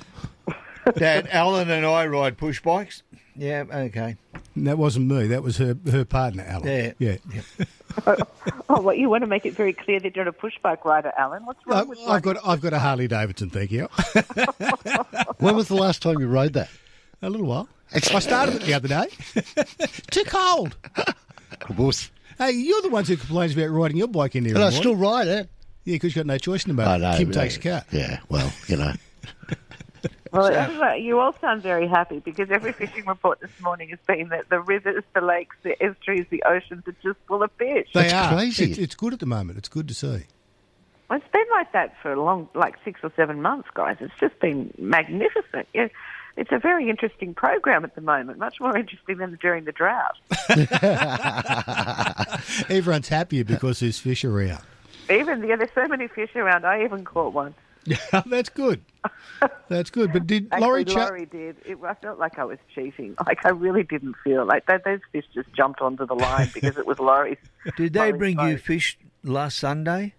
[0.97, 3.03] Dad, Alan and I ride push bikes.
[3.35, 4.15] Yeah, okay.
[4.55, 5.27] And that wasn't me.
[5.27, 6.67] That was her her partner, Alan.
[6.67, 7.17] Yeah.
[7.31, 7.41] yeah.
[8.67, 10.83] Oh, what you want to make it very clear that you're not a push bike
[10.85, 11.45] rider, Alan?
[11.45, 13.49] What's wrong I've, with I've got I've got a Harley Davidson.
[13.49, 13.87] Thank you.
[15.39, 16.69] When was the last time you rode that?
[17.21, 17.69] A little while.
[17.93, 19.07] I started it the other day.
[20.11, 20.75] Too cold.
[21.77, 22.09] Wuss.
[22.37, 24.53] Hey, you're the ones who complains about riding your bike in here.
[24.55, 25.49] But I still ride it.
[25.83, 27.03] Yeah, because you've got no choice in the I matter.
[27.11, 27.17] know.
[27.17, 27.83] Kim takes the car.
[27.91, 28.93] Yeah, well, you know.
[30.35, 34.29] Well, everybody- you all sound very happy because every fishing report this morning has been
[34.29, 37.87] that the rivers, the lakes, the estuaries, the oceans are just full of fish.
[37.93, 38.43] They are.
[38.43, 39.57] It's, it's good at the moment.
[39.57, 40.23] It's good to see.
[41.09, 43.97] Well, it's been like that for a long, like six or seven months, guys.
[43.99, 45.67] It's just been magnificent.
[45.73, 45.87] Yeah,
[46.35, 50.17] it's a very interesting program at the moment, much more interesting than during the drought.
[52.69, 54.61] Everyone's happier because there's fish around.
[55.09, 56.65] Even yeah, there's so many fish around.
[56.65, 57.53] I even caught one.
[58.25, 58.81] That's good.
[59.67, 60.11] That's good.
[60.11, 61.57] But did Actually, Laurie Cha- Laurie did.
[61.65, 63.15] It, I felt like I was cheating.
[63.25, 64.83] Like I really didn't feel like that.
[64.83, 67.37] Those fish just jumped onto the line because it was Laurie's.
[67.77, 70.13] Did they Laurie's bring you fish last Sunday?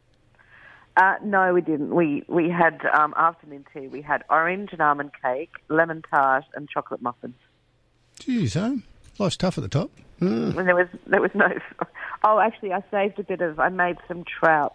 [0.96, 1.94] Uh, no, we didn't.
[1.94, 3.86] We we had um, afternoon tea.
[3.88, 7.36] We had orange and almond cake, lemon tart, and chocolate muffins.
[8.18, 8.76] Geez, huh?
[9.18, 9.90] Life's tough at the top.
[10.20, 11.48] And there was there was no.
[12.24, 13.60] Oh, actually, I saved a bit of.
[13.60, 14.74] I made some trout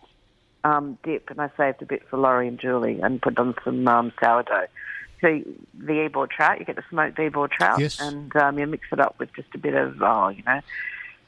[0.63, 3.88] um, dip, and I saved a bit for Laurie and Julie, and put on some
[3.88, 4.67] um, sourdough.
[5.21, 5.39] So
[5.76, 8.00] the Ebor trout, you get the smoked Ebor trout, Yes.
[8.00, 10.62] and um, you mix it up with just a bit of, oh, you know,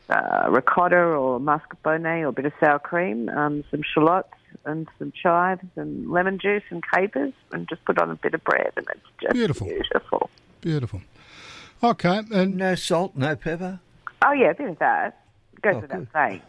[0.10, 4.34] uh, ricotta or mascarpone or a bit of sour cream, um, some shallots
[4.66, 8.44] and some chives and lemon juice and capers, and just put on a bit of
[8.44, 9.68] bread, and it's just Beautiful.
[9.68, 10.30] beautiful.
[10.62, 11.02] Beautiful.
[11.84, 13.80] Okay, and no salt, no pepper.
[14.26, 15.20] Oh yeah, a bit of that
[15.62, 16.08] goes Oh, without good.
[16.14, 16.42] saying.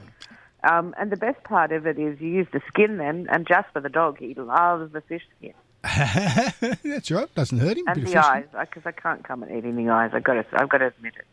[0.65, 3.69] Um, and the best part of it is you use the skin then, and just
[3.73, 5.53] for the dog, he loves the fish skin
[6.83, 7.35] That's right.
[7.35, 7.85] Doesn't hurt him.
[7.87, 10.11] and Bit the eyes, because I can't come and eating the eyes.
[10.15, 11.27] I've got to, I've got to admit it.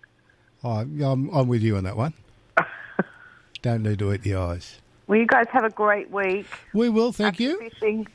[0.64, 2.14] Oh, I'm, I'm with you on that one.
[3.62, 4.80] Don't need to eat the eyes.
[5.08, 6.48] Well, you guys have a great week.
[6.74, 7.60] We will, thank you.
[7.60, 8.08] Fishing.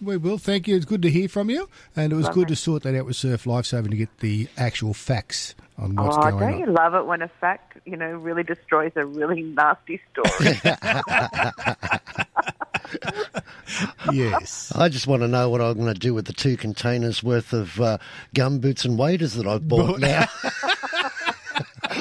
[0.00, 0.76] We will, thank you.
[0.76, 2.42] It's good to hear from you, and it was Lovely.
[2.42, 6.16] good to sort that out with Surf Lifesaving to get the actual facts on what's
[6.16, 6.58] oh, going don't on.
[6.58, 10.60] you love it when a fact, you know, really destroys a really nasty story?
[14.12, 14.72] yes.
[14.74, 17.52] I just want to know what I'm going to do with the two containers worth
[17.52, 17.98] of uh,
[18.34, 20.26] gum boots and waders that I've bought now.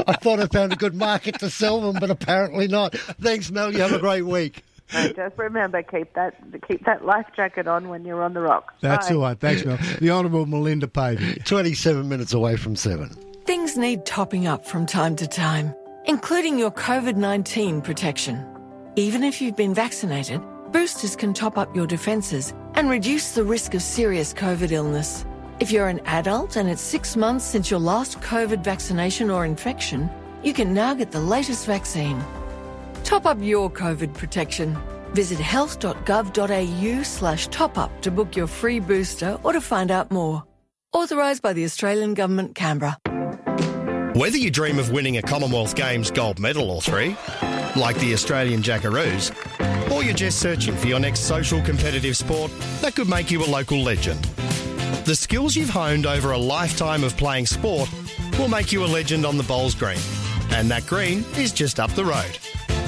[0.07, 2.95] I thought I found a good market to sell them, but apparently not.
[2.95, 3.71] Thanks, Mel.
[3.71, 4.63] You have a great week.
[4.89, 6.35] so just remember, keep that
[6.67, 8.73] keep that life jacket on when you're on the rocks.
[8.79, 9.15] That's Bye.
[9.15, 9.39] all right.
[9.39, 9.77] Thanks, Mel.
[9.99, 11.41] The Honourable Melinda Pavey.
[11.43, 13.26] 27 minutes away from 7.
[13.47, 18.45] Things need topping up from time to time, including your COVID 19 protection.
[18.97, 20.41] Even if you've been vaccinated,
[20.73, 25.25] boosters can top up your defences and reduce the risk of serious COVID illness.
[25.61, 30.09] If you're an adult and it's six months since your last COVID vaccination or infection,
[30.43, 32.21] you can now get the latest vaccine.
[33.05, 34.77] Top up your COVID protection.
[35.13, 40.43] Visit health.gov.au slash top up to book your free booster or to find out more.
[40.91, 42.97] Authorised by the Australian Government, Canberra.
[44.17, 47.15] Whether you dream of winning a Commonwealth Games gold medal or three,
[47.75, 49.31] like the Australian Jackaroos,
[49.91, 52.51] or you're just searching for your next social competitive sport
[52.81, 54.23] that could make you a local legend.
[55.05, 57.91] The skills you've honed over a lifetime of playing sport
[58.39, 59.99] will make you a legend on the Bowls Green.
[60.49, 62.39] And that green is just up the road.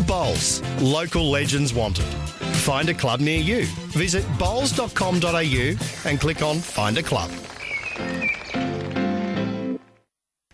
[0.07, 2.05] Bowls, local legends wanted.
[2.65, 3.67] Find a club near you.
[3.89, 7.29] Visit bowls.com.au and click on Find a Club.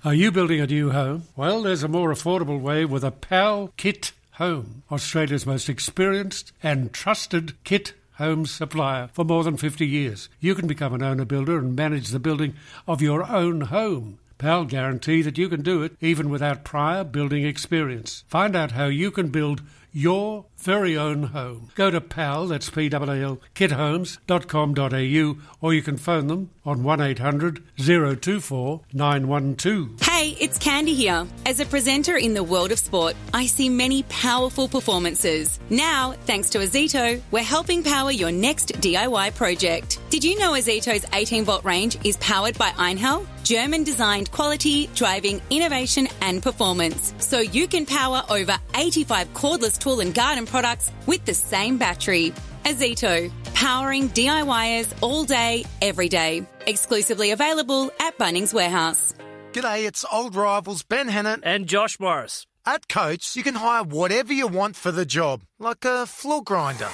[0.05, 1.23] Are you building a new home?
[1.35, 6.93] Well, there's a more affordable way with a PAL Kit Home, Australia's most experienced and
[6.93, 10.29] trusted kit home supplier for more than 50 years.
[10.39, 12.53] You can become an owner builder and manage the building
[12.87, 14.19] of your own home.
[14.37, 18.25] PAL guarantee that you can do it even without prior building experience.
[18.27, 19.63] Find out how you can build
[19.95, 21.69] your very own home.
[21.75, 30.01] Go to PAL, that's P-A-L, kithomes.com.au or you can phone them on 1800 024 912.
[30.01, 31.25] Hey, it's Candy here.
[31.45, 35.59] As a presenter in the world of sport, I see many powerful performances.
[35.69, 39.99] Now, thanks to Ozito, we're helping power your next DIY project.
[40.09, 43.25] Did you know Ozito's 18 volt range is powered by Einhell?
[43.45, 47.13] German designed quality, driving, innovation, and performance.
[47.19, 52.33] So you can power over 85 cordless tool and garden products with the same battery.
[52.65, 56.43] Ozito, powering DIYers all day, every day.
[56.65, 59.13] Exclusively available at Bunnings Warehouse.
[59.53, 62.47] G'day, it's old rivals Ben Hannant and Josh Morris.
[62.65, 66.89] At Coates, you can hire whatever you want for the job, like a floor grinder.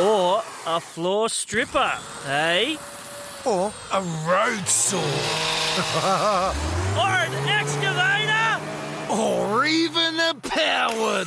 [0.00, 1.92] Or a floor stripper,
[2.26, 2.78] eh?
[3.44, 5.57] Or a road saw.
[6.98, 8.38] Or an excavator?
[9.10, 11.24] or even a power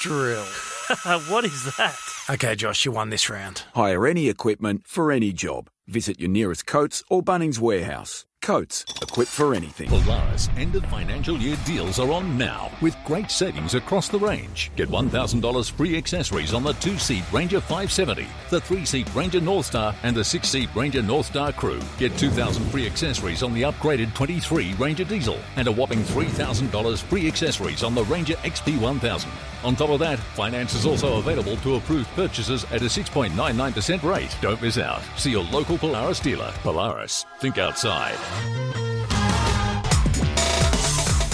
[0.00, 0.44] drill.
[1.28, 1.98] what is that?
[2.30, 3.62] Okay, Josh, you won this round.
[3.74, 5.68] Hire any equipment for any job.
[5.86, 8.26] Visit your nearest Coates or Bunnings warehouse.
[8.44, 9.88] Coates, equipped for anything.
[9.88, 14.70] Polaris end of financial year deals are on now with great savings across the range.
[14.76, 19.94] Get $1,000 free accessories on the two seat Ranger 570, the three seat Ranger Northstar,
[20.02, 21.80] and the six seat Ranger Northstar Crew.
[21.98, 27.26] Get 2,000 free accessories on the upgraded 23 Ranger Diesel and a whopping $3,000 free
[27.26, 29.30] accessories on the Ranger XP 1000.
[29.64, 34.36] On top of that, finance is also available to approved purchases at a 6.99% rate.
[34.42, 35.00] Don't miss out.
[35.16, 36.52] See your local Polaris dealer.
[36.62, 38.14] Polaris, think outside.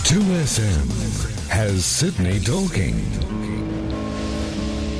[0.06, 3.39] 2SM has Sydney talking.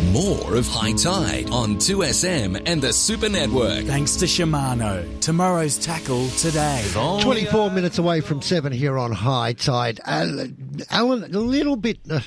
[0.09, 3.85] More of Hi-Tide on 2SM and the Super Network.
[3.85, 5.21] Thanks to Shimano.
[5.21, 6.85] Tomorrow's tackle today.
[6.95, 10.01] 24 minutes away from seven here on Hi-Tide.
[10.05, 10.47] Uh,
[10.91, 12.23] Alan, a little bit, uh, a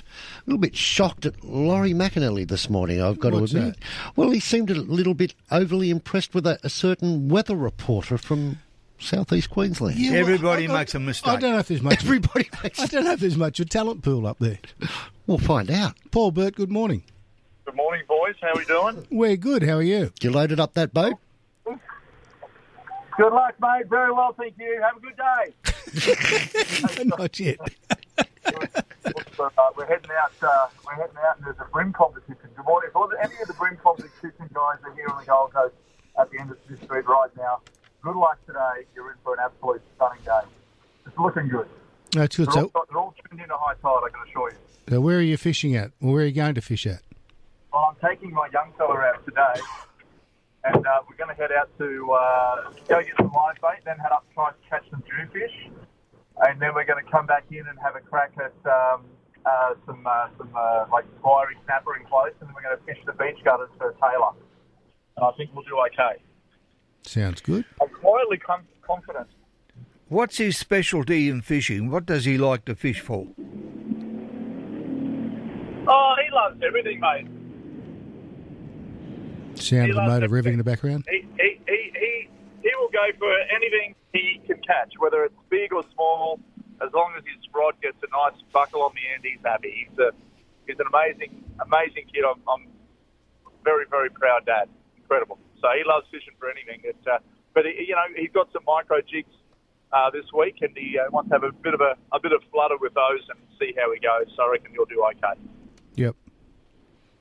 [0.46, 3.02] little bit shocked at Laurie McAnally this morning.
[3.02, 3.80] I've got What's to admit.
[4.16, 8.60] Well, he seemed a little bit overly impressed with a, a certain weather reporter from
[8.98, 9.98] southeast Queensland.
[9.98, 11.34] Yeah, Everybody I- I- makes a mistake.
[11.34, 12.02] I don't know if there's much.
[12.06, 12.80] Everybody makes.
[12.80, 14.60] I don't know if there's much a talent pool up there.
[15.28, 15.96] We'll find out.
[16.12, 17.04] Paul Burt, good morning.
[17.74, 18.36] Good morning, boys.
[18.40, 19.08] How are we doing?
[19.10, 19.64] We're good.
[19.64, 20.14] How are you?
[20.22, 21.16] You loaded up that boat?
[21.66, 23.88] Good luck, mate.
[23.90, 24.80] Very well, thank you.
[24.80, 27.04] Have a good day.
[27.18, 27.58] Not yet.
[29.36, 30.32] So, uh, we're heading out.
[30.40, 32.48] Uh, we're heading out, and there's a bream competition.
[32.56, 32.92] Good morning.
[32.96, 35.74] If any of the bream competition guys are here on the Gold Coast
[36.20, 37.62] at the end of this street right now,
[38.04, 38.86] good luck today.
[38.94, 40.42] You're in for an absolute stunning day.
[41.08, 41.68] It's looking good.
[42.12, 42.50] That's good.
[42.54, 44.04] They're all, So, they're all tuned into Hi-Tide.
[44.06, 44.58] I can assure you.
[44.90, 45.90] so where are you fishing at?
[46.00, 47.02] Or where are you going to fish at?
[47.74, 49.60] Well, I'm taking my young fella out today,
[50.64, 53.98] and uh, we're going to head out to uh, go get some live bait, then
[53.98, 55.72] head up and try and catch some jewfish,
[56.46, 59.06] and then we're going to come back in and have a crack at um,
[59.48, 62.84] uh, some uh, some uh, like fiery snapper in close, and then we're going to
[62.86, 64.34] fish the beach gutters for tailor.
[65.18, 66.22] And I think we'll do okay.
[67.02, 67.66] Sounds good.
[67.82, 69.30] I'm quietly com- confident.
[70.10, 71.90] What's his specialty in fishing?
[71.90, 73.26] What does he like to fish for?
[75.88, 77.28] Oh, he loves everything, mate.
[79.56, 81.06] Sound of the motor revving in the background.
[81.10, 82.30] He, he, he, he,
[82.62, 86.40] he will go for anything he can catch, whether it's big or small.
[86.82, 89.88] As long as his rod gets a nice buckle on the end, he's happy.
[89.88, 90.12] He's a
[90.68, 92.24] he's an amazing amazing kid.
[92.28, 92.68] I'm, I'm
[93.64, 94.70] very very proud dad.
[94.98, 95.40] Incredible.
[95.62, 96.82] So he loves fishing for anything.
[96.84, 97.20] It, uh,
[97.54, 99.32] but he, you know he's got some micro jigs
[99.94, 102.34] uh, this week, and he uh, wants to have a bit of a, a bit
[102.34, 104.34] of flutter with those and see how he goes.
[104.36, 105.40] So I reckon you'll do okay.
[105.96, 106.16] Yep.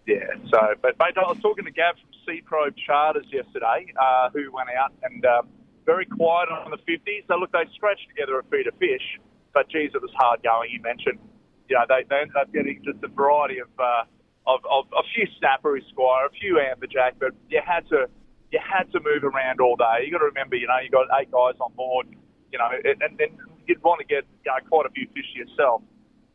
[0.06, 0.26] Yeah.
[0.50, 4.52] So, but mate, I was talking to Gav from Sea Probe Charters yesterday, uh, who
[4.52, 5.48] went out and um,
[5.84, 7.26] very quiet on the 50s.
[7.28, 9.20] So look, they scratched together a feed of fish,
[9.52, 10.70] but geez, it was hard going.
[10.70, 11.18] He mentioned,
[11.68, 14.04] you know, they, they ended up getting just a variety of, uh,
[14.46, 18.06] of, of a few snapper, squire, a few amberjack, but you had to
[18.52, 20.04] you had to move around all day.
[20.04, 22.06] You got to remember, you know, you got eight guys on board,
[22.52, 23.32] you know, and, and
[23.66, 25.80] you'd want to get you know quite a few fish yourself.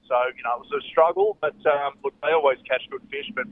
[0.10, 3.28] So, you know, it was a struggle, but um, look, they always catch good fish,
[3.36, 3.46] but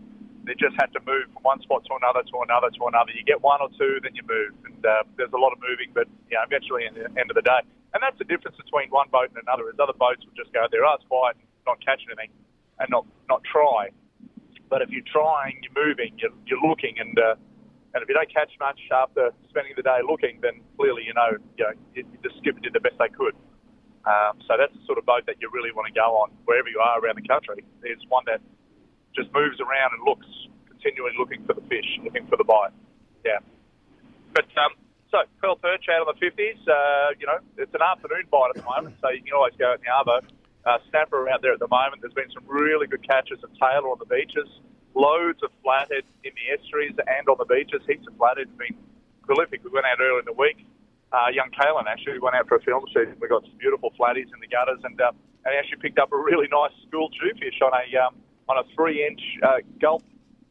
[0.46, 3.12] they just had to move from one spot to another, to another, to another.
[3.12, 5.90] You get one or two, then you move, and uh, there's a lot of moving,
[5.94, 7.62] but you know, eventually, at the end of the day,
[7.94, 9.70] and that's the difference between one boat and another.
[9.70, 12.30] Is other boats will just go there, it's quiet, and not catch anything,
[12.78, 13.90] and not not try.
[14.70, 17.36] But if you're trying, you're moving, you're, you're looking, and uh,
[17.98, 21.42] and if you don't catch much after spending the day looking, then clearly you know,
[21.58, 23.34] you know, you, the skipper did the best they could.
[24.06, 26.70] Um, so that's the sort of boat that you really want to go on wherever
[26.70, 27.66] you are around the country.
[27.82, 28.38] It's one that
[29.16, 30.28] just moves around and looks,
[30.68, 32.76] continually looking for the fish, looking for the bite.
[33.24, 33.40] Yeah.
[34.36, 34.76] But um,
[35.10, 36.60] so pearl perch out on the 50s.
[36.68, 39.72] Uh, you know, it's an afternoon bite at the moment, so you can always go
[39.72, 40.20] out in the arvo.
[40.66, 42.02] Uh, snapper out there at the moment.
[42.02, 44.50] There's been some really good catches of tailor on the beaches.
[44.96, 47.86] Loads of flathead in the estuaries and on the beaches.
[47.86, 48.76] Heaps of flathead have been
[49.24, 49.64] prolific.
[49.64, 50.66] We went out early in the week.
[51.14, 53.14] Uh, young Kalen actually went out for a film shoot.
[53.22, 55.14] We got some beautiful flatties in the gutters, and uh,
[55.46, 59.22] and actually picked up a really nice school jewfish on a um, on a three-inch
[59.44, 60.04] uh, gulp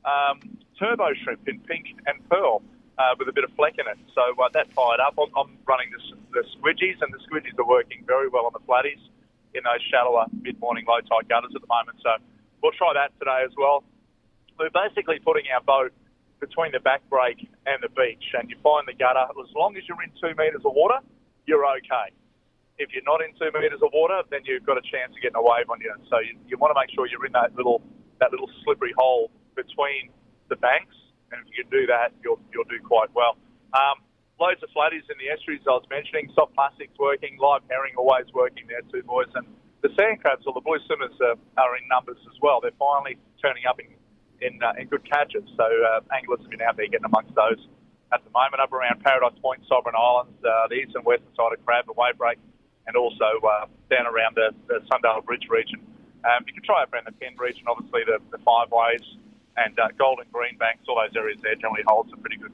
[0.04, 0.40] um,
[0.78, 2.62] turbo shrimp in pink and pearl
[2.98, 3.98] uh, with a bit of fleck in it.
[4.14, 5.14] So uh, that fired up.
[5.18, 6.00] I'm, I'm running the,
[6.32, 9.00] the squidgies, and the squidgies are working very well on the flatties
[9.54, 11.98] in those shallower mid-morning low tide gutters at the moment.
[12.02, 12.10] So
[12.62, 13.84] we'll try that today as well.
[14.58, 15.92] We're basically putting our boat
[16.40, 19.26] between the back break and the beach, and you find the gutter.
[19.30, 20.98] As long as you're in two metres of water,
[21.46, 22.12] you're okay.
[22.78, 25.38] If you're not in two metres of water, then you've got a chance of getting
[25.38, 25.94] a wave on you.
[26.10, 27.82] So you, you want to make sure you're in that little
[28.18, 30.10] that little slippery hole between
[30.48, 30.94] the banks,
[31.30, 33.38] and if you can do that, you'll you'll do quite well.
[33.74, 34.02] Um,
[34.38, 36.30] loads of flatties in the estuaries I was mentioning.
[36.34, 39.30] Soft plastics working, live herring always working there too, boys.
[39.34, 39.46] And
[39.82, 42.58] the sand crabs or the blue swimmers are, are in numbers as well.
[42.58, 43.94] They're finally turning up in
[44.42, 45.46] in, uh, in good catches.
[45.56, 47.62] So uh, anglers have been out there getting amongst those
[48.12, 51.52] at the moment up around Paradise Point, Sovereign Islands, uh, the east and western side
[51.54, 52.38] of Crab and Wavebreak,
[52.86, 55.80] and also uh, down around the, the Sundale Bridge region.
[56.24, 59.02] Um, you can try up around the Penn region, obviously the, the Five Ways
[59.56, 62.52] and uh, Golden Green Banks, all those areas there generally hold some pretty good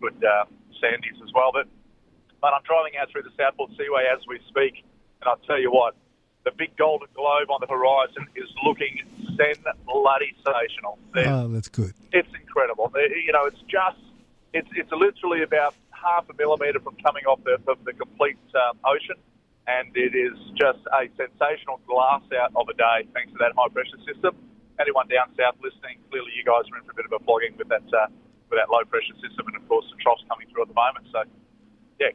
[0.00, 0.44] good uh,
[0.82, 1.50] sandies as well.
[1.52, 1.68] But
[2.40, 4.82] but I'm driving out through the Southport Seaway as we speak,
[5.20, 5.94] and I'll tell you what,
[6.44, 8.98] the big golden globe on the horizon is looking
[9.38, 10.98] sensational.
[11.16, 11.94] Oh, that's good.
[12.12, 12.90] it's incredible.
[12.96, 14.02] You know, it's just
[14.52, 18.78] it's it's literally about half a millimetre from coming off the, of the complete um,
[18.84, 19.16] ocean,
[19.66, 23.70] and it is just a sensational glass out of a day thanks to that high
[23.70, 24.34] pressure system.
[24.80, 27.54] Anyone down south listening, clearly you guys are in for a bit of a flogging
[27.56, 28.10] with that uh,
[28.50, 31.06] with that low pressure system, and of course the troughs coming through at the moment.
[31.12, 31.22] So,
[32.00, 32.12] yeah,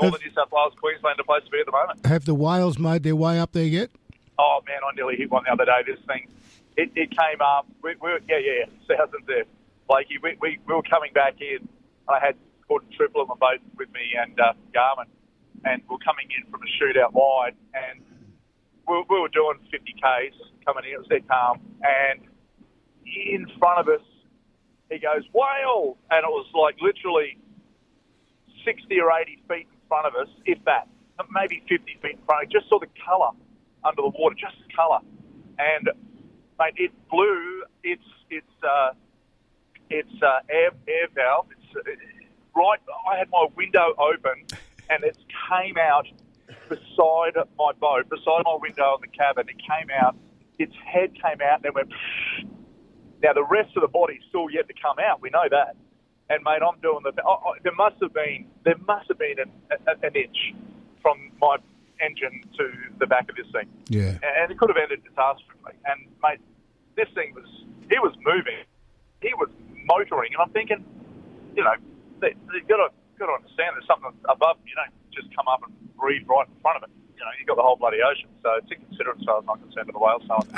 [0.00, 2.04] all the New South Wales, Queensland, a place to be at the moment.
[2.06, 3.90] Have the whales made their way up there yet?
[4.38, 5.84] Oh man, I nearly hit one the other day.
[5.86, 6.26] This thing,
[6.76, 7.68] it, it came up.
[7.82, 9.44] We, we were, yeah, yeah, yeah, thousands there.
[9.86, 11.68] Blakey, we, we, we were coming back in.
[12.08, 12.34] I had
[12.66, 15.06] Gordon Triple on the boat with me and uh, Garmin,
[15.64, 18.00] and we are coming in from a shootout wide, and
[18.88, 20.34] we, were- we were doing 50 k's
[20.64, 20.94] coming in.
[20.94, 22.20] It was dead calm, and
[23.06, 24.04] in front of us,
[24.90, 27.38] he goes whale, and it was like literally
[28.64, 30.88] 60 or 80 feet in front of us, if that,
[31.30, 32.42] maybe 50 feet in front.
[32.42, 33.30] I just saw the colour
[33.84, 34.98] under the water, just the colour,
[35.58, 35.88] and
[36.58, 38.92] mate, it blew its its uh,
[39.88, 41.46] its uh, air air valve.
[41.52, 41.80] It's uh,
[42.60, 42.78] right.
[43.10, 44.44] I had my window open,
[44.90, 45.16] and it
[45.48, 46.06] came out
[46.68, 49.46] beside my boat, beside my window in the cabin.
[49.48, 50.16] It came out.
[50.58, 51.92] Its head came out, and then went.
[53.22, 55.20] Now the rest of the body's still yet to come out.
[55.20, 55.76] We know that.
[56.28, 57.12] And mate, I'm doing the.
[57.22, 60.36] I, I, there must have been there must have been an, a, an inch
[61.02, 61.56] from my
[62.00, 64.16] engine to the back of this thing, Yeah.
[64.22, 65.72] and it could have ended disastrously.
[65.84, 66.40] And mate,
[66.96, 67.44] this thing was
[67.90, 68.64] he was moving,
[69.20, 69.48] he was
[69.84, 70.84] motoring, and I'm thinking,
[71.56, 71.74] you know,
[72.20, 72.88] they, they got to
[73.20, 74.56] got to understand there's something above.
[74.66, 76.92] You don't just come up and breathe right in front of it.
[77.14, 79.60] You know, you've got the whole bloody ocean, so it's inconsiderate as far as I'm
[79.60, 80.48] concerned with the whale sailing.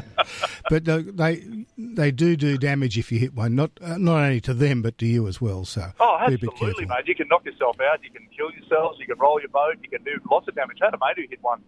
[0.69, 1.43] But uh, they
[1.77, 3.55] they do do damage if you hit one.
[3.55, 5.65] Not uh, not only to them, but to you as well.
[5.65, 7.07] So Oh, be a bit absolutely, mate.
[7.07, 8.03] You can knock yourself out.
[8.03, 8.99] You can kill yourselves.
[8.99, 9.77] You can roll your boat.
[9.81, 10.77] You can do lots of damage.
[10.81, 11.63] I had a mate who hit one,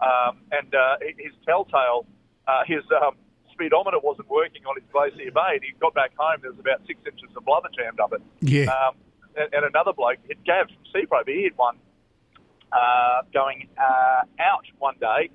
[0.00, 2.04] um, and uh, his telltale,
[2.46, 3.14] uh, his um,
[3.54, 6.42] speedometer wasn't working on his Glacier Bay, and he got back home.
[6.42, 8.22] There was about six inches of blubber jammed up it.
[8.42, 8.66] Yeah.
[8.74, 8.98] Um,
[9.38, 11.30] and, and another bloke hit Gav from Seaprobe.
[11.30, 11.78] He hit one
[12.74, 15.30] uh, going uh, out one day,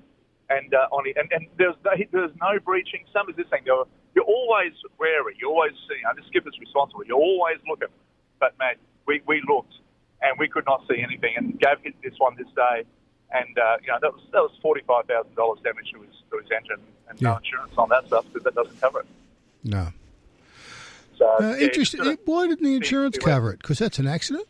[0.48, 3.04] and uh, on and, and there's no, there's no breaching.
[3.12, 3.62] Some is this thing.
[3.64, 5.36] You're, you're always wary.
[5.40, 5.96] You're always see.
[5.96, 7.04] You know, the skipper's responsible.
[7.04, 7.92] You're always looking.
[8.38, 9.74] But mate, we, we looked,
[10.22, 11.34] and we could not see anything.
[11.36, 12.84] And Gav hit this one this day,
[13.32, 16.14] and uh, you know that was that was forty five thousand dollars damage to his
[16.30, 19.06] to his engine, and no insurance on that stuff because that doesn't cover it.
[19.64, 19.88] No.
[21.18, 22.02] So Uh, yeah, interesting.
[22.02, 23.58] sort of- Why didn't the insurance cover it?
[23.60, 24.46] Because that's an accident.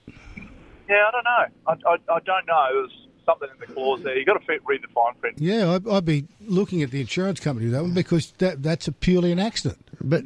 [0.88, 1.46] Yeah, I don't know.
[1.66, 2.68] I, I, I don't know.
[2.74, 4.16] There's something in the clause there.
[4.18, 5.38] You got to fit, read the fine print.
[5.40, 8.92] Yeah, I'd, I'd be looking at the insurance company that one because that that's a
[8.92, 9.78] purely an accident.
[10.02, 10.24] But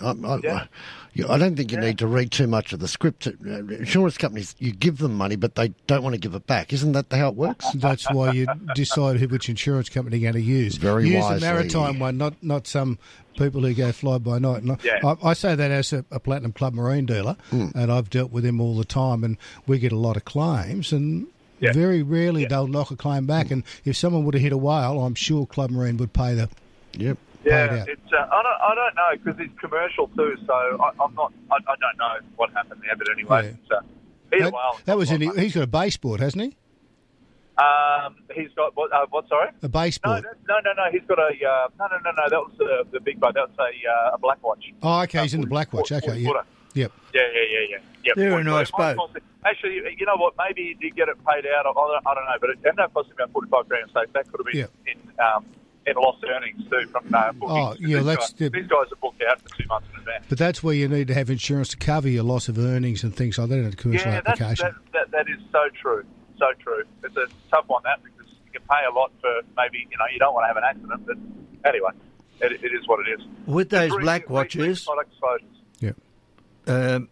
[0.00, 0.68] I, I, I,
[1.14, 3.26] yeah, I don't think you need to read too much of the script.
[3.26, 6.72] Uh, Insurance companies, you give them money, but they don't want to give it back.
[6.72, 7.66] Isn't that how it works?
[7.74, 10.76] That's why you decide who which insurance company you're going to use.
[10.76, 11.40] Very use wisely.
[11.40, 12.98] the maritime one, not not some
[13.38, 14.62] people who go fly by night.
[14.62, 15.00] And I- Yeah.
[15.04, 17.68] I, I say that as a, a platinum club marine dealer, Hmm.
[17.74, 20.92] and I've dealt with them all the time, and we get a lot of claims,
[20.92, 21.26] and
[21.60, 23.50] very rarely they'll knock a claim back.
[23.50, 26.48] And if someone would have hit a whale, I'm sure Club Marine would pay the.
[26.92, 27.18] Yep.
[27.46, 30.36] Yeah, it's uh, I don't I don't know because it's commercial too.
[30.46, 33.80] So I, I'm not I, I don't know what happened there, but anyway, it's, uh,
[34.34, 35.20] either That, way, that was in.
[35.20, 36.56] He's got a baseboard, hasn't he?
[37.58, 38.92] um, he's got what?
[38.92, 39.28] Uh, what?
[39.28, 39.50] Sorry.
[39.62, 40.24] A baseboard.
[40.24, 40.84] no, no, no.
[40.84, 40.90] no.
[40.90, 42.28] He's got a uh, no, no, no, no.
[42.28, 43.34] That was the, the big boat.
[43.34, 44.72] That was a uh, a black watch.
[44.82, 45.22] Oh, okay.
[45.22, 45.92] He's in the Black Watch.
[45.92, 46.30] Okay, yeah.
[46.74, 46.92] Yep.
[47.14, 47.78] Yeah, yeah, yeah, yeah.
[48.04, 48.16] Yep.
[48.16, 48.98] They're a nice it boat.
[49.46, 50.34] Actually, you know what?
[50.36, 51.64] Maybe he did get it paid out.
[51.66, 53.90] I don't, I don't know, but it ended up costing about forty-five grand.
[53.94, 55.46] So that could have been in um,
[55.86, 57.50] in lost earnings too from uh, bookings.
[57.52, 60.00] Oh, yeah, These that's guys, the- these guys are booked out for two months in
[60.00, 60.24] advance.
[60.28, 63.14] But that's where you need to have insurance to cover your loss of earnings and
[63.14, 64.74] things like that in a commercial yeah, that's, application.
[64.92, 66.04] that, that that is so true,
[66.38, 66.82] so true.
[67.04, 70.04] It's a tough one that because you can pay a lot for maybe you know
[70.12, 71.90] you don't want to have an accident, but anyway,
[72.40, 73.26] it, it is what it is.
[73.46, 75.94] With those Breach- black watches, product disclosures.
[76.66, 77.08] um,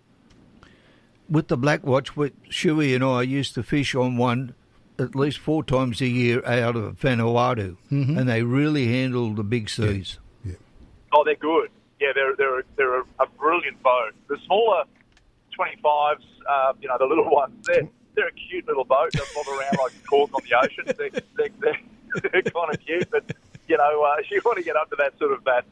[1.28, 4.54] with the black watch, with Shuey and I used to fish on one
[4.98, 8.18] at least four times a year out of Vanuatu, Mhm.
[8.18, 10.18] and they really handle the big seas.
[11.12, 11.70] Oh, they're good.
[12.00, 14.12] Yeah, they're they're they're a, a brilliant boat.
[14.28, 14.84] The smaller
[15.56, 16.16] 25s,
[16.48, 19.12] uh, you know, the little ones, they're they're a cute little boat.
[19.12, 20.84] They bob around like a cork on the ocean.
[20.86, 23.24] They're, they're, they're, they're kind of cute, but
[23.68, 25.64] you know, uh, you want to get up to that sort of that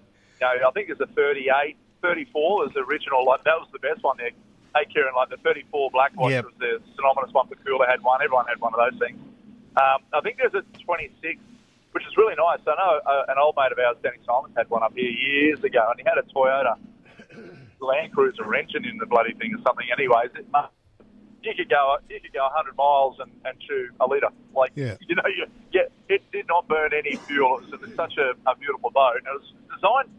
[0.42, 3.24] know, I think it's a 38, 34 was the original.
[3.24, 4.30] Like that was the best one there.
[4.74, 6.44] Hey, Keiren, like the 34 black watch Yep.
[6.44, 8.22] was the synonymous one for Cooler had one.
[8.22, 9.18] Everyone had one of those things.
[9.76, 11.40] Um, I think there's a 26,
[11.92, 12.60] which is really nice.
[12.66, 15.62] I know uh, an old mate of ours, Danny Simons, had one up here years
[15.64, 16.76] ago, and he had a Toyota
[17.80, 19.86] Land Cruiser engine in the bloody thing or something.
[19.92, 20.70] Anyways, it, mu-
[21.42, 24.28] you could go you could go 100 miles and, and chew a litre.
[24.54, 24.96] Like Yeah.
[25.08, 27.58] you know, you, yeah, it did not burn any fuel.
[27.60, 29.16] It was such a, a beautiful boat.
[29.18, 30.10] And it was designed.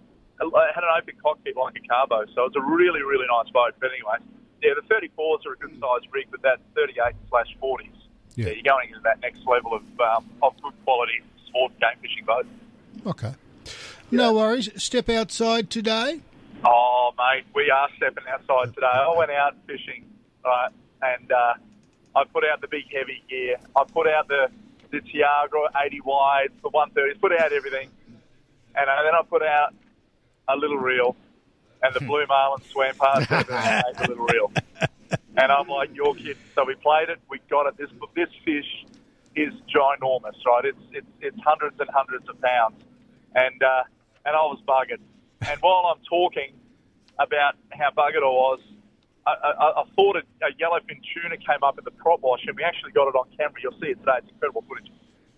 [0.42, 3.72] It had an open cockpit like a carbo, so it's a really really nice boat.
[3.80, 4.18] But anyway,
[4.64, 7.90] yeah, the 34s are a good sized rig, but that 38 slash 40s,
[8.36, 8.48] yeah.
[8.48, 12.46] you're going into that next level of um, of good quality sport game fishing boat.
[13.06, 13.34] Okay.
[14.12, 14.70] No worries.
[14.82, 16.22] Step outside today.
[16.66, 18.88] Oh, mate, we are stepping outside today.
[18.88, 20.06] I went out fishing,
[20.46, 21.54] right, and uh,
[22.16, 23.58] I put out the big heavy gear.
[23.76, 24.50] I put out the
[24.92, 27.90] the Tiagra 80 wides, the 130s, put out everything,
[28.76, 29.74] and uh, then I put out
[30.48, 31.16] a little reel,
[31.84, 34.52] and the blue marlin swam past it and ate the little reel.
[35.38, 36.36] And I'm like, you're kidding.
[36.56, 37.78] So we played it, we got it.
[37.78, 38.86] This this fish
[39.36, 40.66] is ginormous, right?
[40.66, 42.82] It's it's it's hundreds and hundreds of pounds,
[43.36, 43.84] and uh,
[44.26, 45.02] and I was buggered.
[45.48, 46.54] And while I'm talking
[47.20, 48.60] about how buggered I was,
[49.28, 52.56] I, I, I thought a, a yellowfin tuna came up in the prop wash, and
[52.56, 53.60] we actually got it on camera.
[53.62, 54.20] You'll see it today.
[54.20, 54.92] It's incredible footage.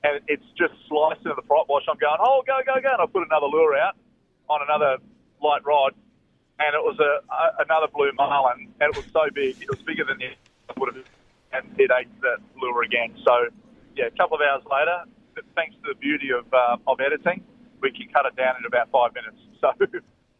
[0.04, 1.84] And it's just sliced into the prop wash.
[1.90, 2.92] I'm going, oh, go, go, go.
[2.94, 3.96] And I put another lure out
[4.48, 4.98] on another
[5.42, 5.96] light rod,
[6.60, 9.62] and it was a, a another blue marlin, and it was so big.
[9.62, 10.30] It was bigger than the
[10.78, 11.06] would have,
[11.54, 13.16] and it ate the lure again.
[13.24, 13.48] So,
[13.96, 15.04] yeah, a couple of hours later,
[15.56, 17.44] thanks to the beauty of uh, of editing,
[17.82, 19.38] we can cut it down in about five minutes.
[19.62, 19.72] So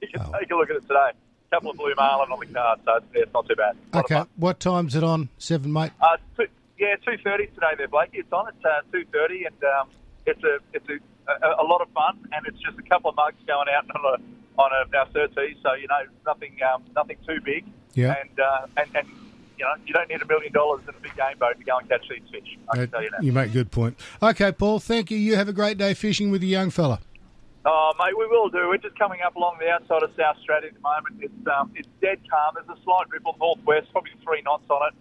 [0.02, 1.12] you can take a look at it today.
[1.16, 3.76] A couple of blue marlin on the card, so it's, yeah, it's not too bad.
[3.96, 4.24] Okay.
[4.36, 5.30] What time's it on?
[5.40, 5.94] Seven, mate.
[6.00, 6.46] Uh, two,
[6.78, 8.20] yeah, two thirty today there, Blakey.
[8.20, 8.50] It's on.
[8.50, 9.90] It's uh, two thirty, and um,
[10.28, 13.16] it's a it's a, a, a lot of fun, and it's just a couple of
[13.16, 14.24] mugs going out and on a
[14.58, 15.58] on a our thirty.
[15.64, 17.66] So you know, nothing um, nothing too big.
[17.94, 18.16] Yeah.
[18.22, 19.08] And uh, and and
[19.58, 21.78] you know, you don't need a million dollars in a big game boat to go
[21.78, 22.58] and catch these fish.
[22.70, 23.24] I can tell you that.
[23.24, 23.98] you make a good point.
[24.22, 24.80] Okay, Paul.
[24.80, 25.18] Thank you.
[25.18, 27.00] You have a great day fishing with the young fella.
[27.68, 28.68] Oh, mate, we will do.
[28.70, 31.18] We're just coming up along the outside of South Strat at the moment.
[31.20, 32.54] It's um, it's dead calm.
[32.56, 34.94] There's a slight ripple northwest, probably three knots on it.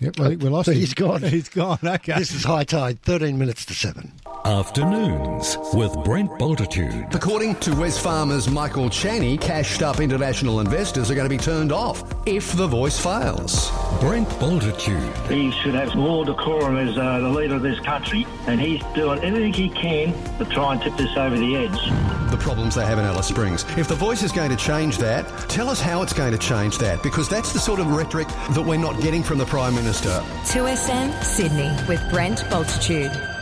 [0.00, 0.20] Yep.
[0.20, 0.78] I think we lost So him.
[0.78, 1.22] he's gone.
[1.28, 1.78] He's gone.
[1.82, 2.14] Okay.
[2.18, 4.12] This is Hi-Tide, 13 minutes to 7.
[4.44, 7.12] Afternoons with Brent Bultitude.
[7.14, 12.04] According to Wesfarmers Michael Chaney, cashed up international investors are going to be turned off
[12.26, 13.70] if the voice fails.
[14.00, 15.12] Brent Bultitude.
[15.28, 19.18] He should have more decorum as uh, the leader of this country, and he's doing
[19.24, 22.27] everything he can to try and tip this over the edge.
[22.30, 23.64] The problems they have in Alice Springs.
[23.78, 26.76] If the voice is going to change that, tell us how it's going to change
[26.78, 30.22] that, because that's the sort of rhetoric that we're not getting from the Prime Minister.
[30.44, 33.37] 2SM Sydney with Brent Bultitude.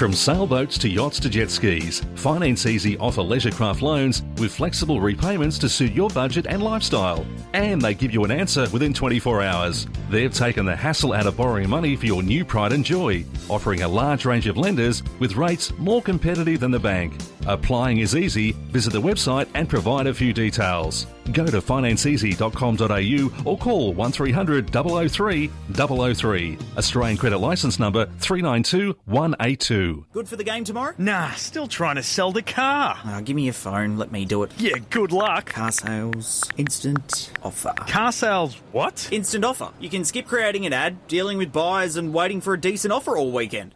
[0.00, 4.98] From sailboats to yachts to jet skis, Finance Easy offer leisure craft loans with flexible
[4.98, 7.26] repayments to suit your budget and lifestyle.
[7.52, 9.86] And they give you an answer within 24 hours.
[10.08, 13.82] They've taken the hassle out of borrowing money for your new pride and joy, offering
[13.82, 17.12] a large range of lenders with rates more competitive than the bank.
[17.46, 18.52] Applying is easy.
[18.72, 21.08] Visit the website and provide a few details.
[21.32, 24.70] Go to financeeasy.com.au or call 1300
[25.10, 26.58] 003 003.
[26.76, 30.06] Australian credit license number 392 182.
[30.12, 30.94] Good for the game tomorrow?
[30.98, 32.98] Nah, still trying to sell the car.
[33.04, 34.52] Oh, give me your phone, let me do it.
[34.58, 35.52] Yeah, good luck.
[35.52, 37.72] Carsales, instant offer.
[37.80, 39.08] Carsales, what?
[39.12, 39.70] Instant offer.
[39.80, 43.16] You can skip creating an ad, dealing with buyers, and waiting for a decent offer
[43.16, 43.74] all weekend.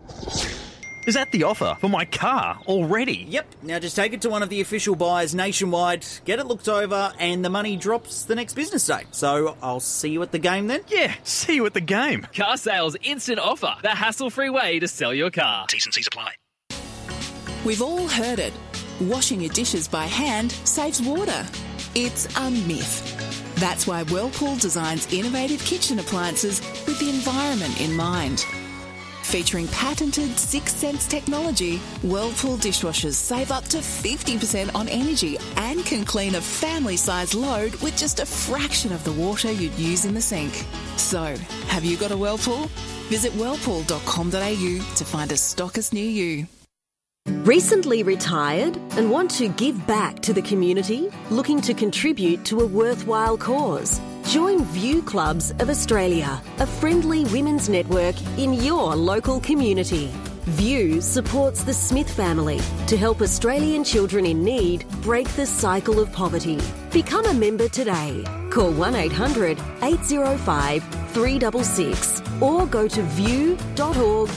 [1.06, 3.26] Is that the offer for my car already?
[3.28, 3.46] Yep.
[3.62, 7.12] Now just take it to one of the official buyers nationwide, get it looked over,
[7.18, 9.04] and the money drops the next business day.
[9.10, 10.80] So I'll see you at the game then?
[10.88, 12.22] Yeah, see you at the game.
[12.32, 13.74] Carsales instant offer.
[13.82, 15.66] The hassle free way to sell your car.
[15.66, 16.32] T's and C's apply.
[17.64, 18.52] We've all heard it.
[19.00, 21.46] Washing your dishes by hand saves water.
[21.94, 23.54] It's a myth.
[23.56, 28.46] That's why Whirlpool designs innovative kitchen appliances with the environment in mind.
[29.24, 36.04] Featuring patented Six Sense technology, Whirlpool dishwashers save up to 50% on energy and can
[36.04, 40.14] clean a family sized load with just a fraction of the water you'd use in
[40.14, 40.64] the sink.
[40.96, 41.34] So,
[41.66, 42.66] have you got a Whirlpool?
[43.08, 46.46] Visit whirlpool.com.au to find a stockist near you.
[47.26, 51.08] Recently retired and want to give back to the community?
[51.30, 54.00] Looking to contribute to a worthwhile cause?
[54.28, 60.10] Join View Clubs of Australia, a friendly women's network in your local community.
[60.56, 66.10] View supports the Smith family to help Australian children in need break the cycle of
[66.10, 66.58] poverty.
[66.90, 68.24] Become a member today.
[68.50, 74.28] Call 1 800 805 366 or go to view.org.au.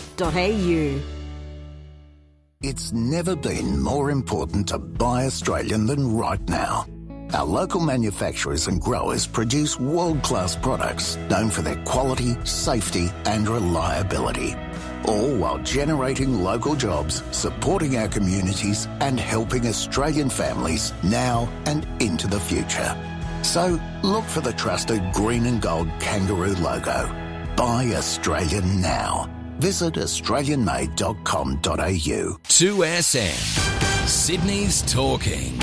[2.62, 6.86] It's never been more important to buy Australian than right now.
[7.34, 13.50] Our local manufacturers and growers produce world class products known for their quality, safety, and
[13.50, 14.56] reliability.
[15.06, 22.28] All while generating local jobs, supporting our communities, and helping Australian families now and into
[22.28, 22.96] the future.
[23.44, 27.08] So look for the trusted green and gold kangaroo logo.
[27.58, 29.30] Buy Australian now.
[29.60, 32.38] Visit australianmade.com.au.
[32.48, 34.08] 2SM.
[34.08, 35.60] Sydney's talking.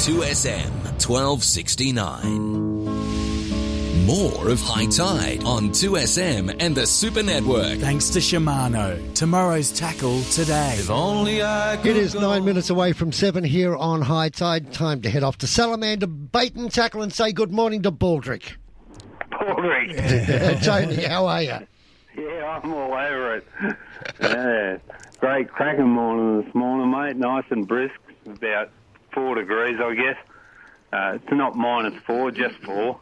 [0.00, 0.70] 2SM
[1.06, 4.06] 1269.
[4.06, 7.80] More of Hi-Tide on 2SM and the Super Network.
[7.80, 9.12] Thanks to Shimano.
[9.12, 10.76] Tomorrow's tackle today.
[10.78, 14.72] If only I could It is nine minutes away from seven here on Hi-Tide.
[14.72, 18.52] Time to head off to Salamander, bait and tackle, and say good morning to Baldrick.
[19.30, 20.62] Baldrick.
[20.64, 21.58] Tony, how are you?
[22.16, 23.46] Yeah, I'm all over it.
[24.22, 24.78] Yeah,
[25.18, 27.16] great cracking morning this morning, mate.
[27.18, 27.92] Nice and brisk.
[28.24, 28.70] About
[29.12, 30.16] four degrees, I guess.
[30.92, 33.00] Uh, it's not minus four, just four.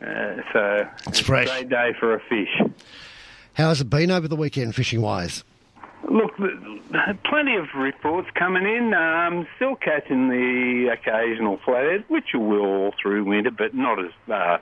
[0.00, 1.48] Uh, so it's, fresh.
[1.48, 2.72] a great day for a fish.
[3.54, 5.42] How's it been over the weekend, fishing wise?
[6.08, 6.36] Look,
[7.24, 8.92] plenty of reports coming in.
[8.94, 14.12] Um, still catching the occasional flathead, which you will all through winter, but not as
[14.30, 14.58] uh,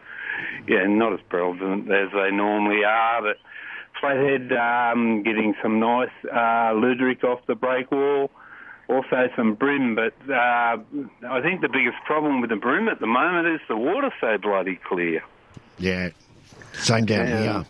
[0.67, 3.21] yeah, not as prevalent as they normally are.
[3.21, 3.37] But
[4.01, 8.31] flathead um, getting some nice uh, luderick off the break wall
[8.89, 9.95] also some bream.
[9.95, 10.77] But uh,
[11.29, 14.39] I think the biggest problem with the bream at the moment is the water's so
[14.39, 15.23] bloody clear.
[15.79, 16.11] Yeah,
[16.73, 17.39] same down Yeah.
[17.43, 17.65] here.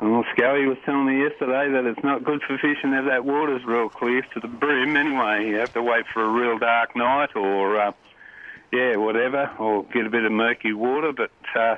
[0.00, 3.64] Well, Scully was telling me yesterday that it's not good for fishing if that water's
[3.64, 4.96] real clear to the brim.
[4.96, 7.90] Anyway, you have to wait for a real dark night or, uh,
[8.72, 11.12] yeah, whatever, or get a bit of murky water.
[11.12, 11.76] But uh,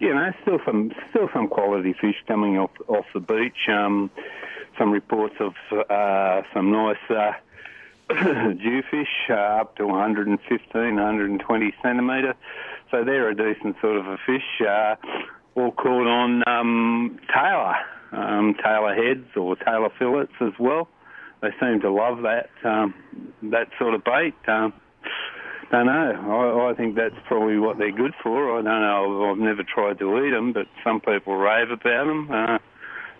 [0.00, 3.68] you know, still some still some quality fish coming off off the beach.
[3.68, 4.10] Um,
[4.76, 5.54] some reports of
[5.88, 7.32] uh, some nice uh,
[8.62, 12.34] jewfish uh, up to 115, 120 centimetre.
[12.90, 14.66] So they're a decent sort of a fish.
[14.66, 14.96] Uh,
[15.54, 17.74] all caught on um, tailor,
[18.12, 20.88] um, tailor heads or tailor fillets as well.
[21.42, 22.94] They seem to love that um,
[23.42, 24.34] that sort of bait.
[24.46, 24.72] Um,
[25.72, 26.68] don't know.
[26.68, 28.58] I, I think that's probably what they're good for.
[28.58, 29.30] I don't know.
[29.30, 32.30] I've never tried to eat them, but some people rave about them.
[32.30, 32.58] Uh,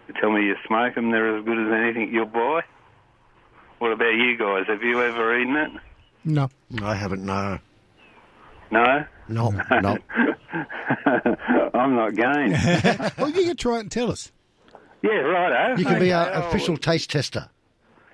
[0.07, 2.61] they tell me you smoke them, they're as good as anything you'll buy.
[3.83, 4.67] What about you guys?
[4.69, 5.73] Have you ever eaten it?
[6.25, 6.49] No.
[6.85, 7.59] I haven't, no.
[8.71, 9.05] No?
[9.27, 9.99] No, no.
[11.75, 12.53] I'm not going.
[13.19, 14.31] well, you can try it and tell us.
[15.03, 15.81] Yeah, righto.
[15.81, 17.49] You can be our I'll- official taste tester.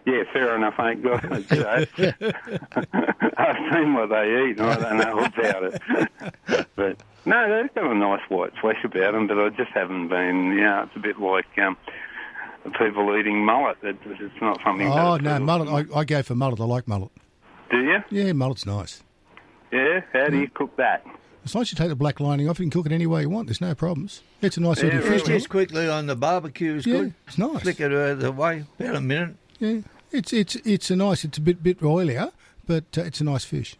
[0.06, 1.50] Yeah, fair enough, ain't got it.
[1.50, 2.32] You know.
[3.36, 6.66] I've seen what they eat, and I don't know about it.
[6.76, 6.96] But
[7.26, 10.52] no, they've got a nice white flesh about them, but I just haven't been.
[10.52, 11.76] You know, it's a bit like um,
[12.78, 13.76] people eating mullet.
[13.82, 14.88] It, it's not something.
[14.88, 15.90] Oh that no, mullet!
[15.94, 16.60] I, I go for mullet.
[16.60, 17.10] I like mullet.
[17.70, 17.98] Do you?
[18.10, 19.02] Yeah, mullet's nice.
[19.72, 20.00] Yeah.
[20.12, 21.04] How do you cook that?
[21.44, 23.22] As long as you take the black lining off, you can cook it any way
[23.22, 23.46] you want.
[23.48, 24.22] There's no problems.
[24.42, 25.22] It's a nice Yeah, little fish.
[25.22, 27.14] just quickly on the barbecue is Yeah, good.
[27.26, 27.62] it's nice.
[27.62, 29.36] Flick it out of the way, about a minute.
[29.58, 29.80] Yeah,
[30.10, 31.24] it's it's it's a nice.
[31.24, 32.32] It's a bit bit oilier,
[32.66, 33.76] but uh, it's a nice fish.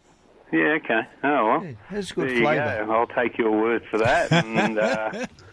[0.51, 0.77] Yeah.
[0.83, 1.01] Okay.
[1.23, 1.75] Oh well.
[1.89, 2.85] has there good flavour.
[2.85, 2.91] go.
[2.91, 4.31] I'll take your word for that.
[4.31, 5.25] And uh,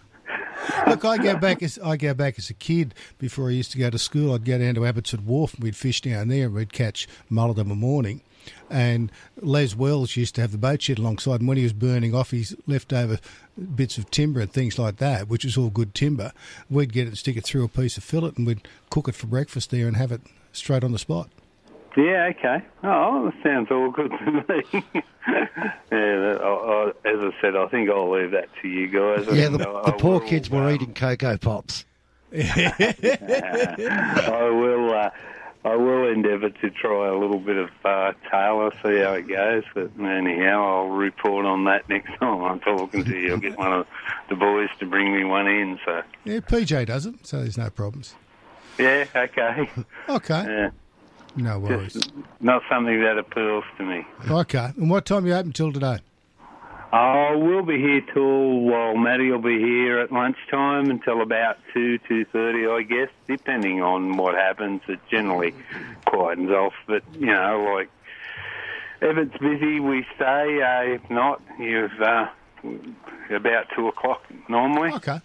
[0.86, 2.94] Look, I go back as I go back as a kid.
[3.18, 5.76] Before I used to go to school, I'd go down to Abbotsford Wharf and we'd
[5.76, 6.46] fish down there.
[6.46, 8.22] and We'd catch mullet of a morning.
[8.70, 9.10] And
[9.40, 12.30] Les Wells used to have the boat shed alongside, and when he was burning off
[12.30, 13.18] his leftover
[13.74, 16.32] bits of timber and things like that, which was all good timber,
[16.70, 19.16] we'd get it, and stick it through a piece of fillet, and we'd cook it
[19.16, 20.20] for breakfast there and have it
[20.52, 21.28] straight on the spot.
[21.96, 22.30] Yeah.
[22.36, 22.62] Okay.
[22.84, 24.42] Oh, that sounds all good to me.
[25.28, 26.38] yeah.
[26.40, 29.26] I, I, as I said, I think I'll leave that to you guys.
[29.34, 31.84] Yeah, the, the poor will, kids were eating Coco Pops.
[32.32, 32.38] I
[34.52, 34.92] will.
[34.92, 35.10] Uh,
[35.64, 39.64] I will endeavour to try a little bit of uh, tailor, see how it goes.
[39.74, 43.32] But anyhow, I'll report on that next time I'm talking to you.
[43.32, 43.86] I'll get one of
[44.28, 45.76] the boys to bring me one in.
[45.84, 48.14] So Yeah, PJ does it, so there's no problems.
[48.78, 49.68] yeah, okay.
[50.08, 50.70] Okay, Yeah,
[51.36, 51.92] no worries.
[51.92, 54.06] just not something that appeals to me.
[54.28, 55.98] Okay, and what time are you open till today?
[56.92, 61.98] I will be here till well, Maddie will be here at lunchtime until about two
[61.98, 64.82] two thirty, I guess, depending on what happens.
[64.88, 65.54] It generally
[66.06, 67.90] quietens off, but you know, like
[69.00, 70.62] if it's busy, we stay.
[70.62, 72.28] Uh, if not, you've uh,
[73.34, 74.92] about two o'clock normally.
[74.94, 75.20] Okay.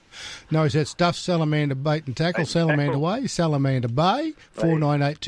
[0.49, 5.21] No, is that stuff Salamander Bait and Tackle, Salamander Way, Salamander Bay, 498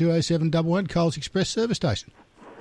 [0.88, 2.10] Coles Express Service Station.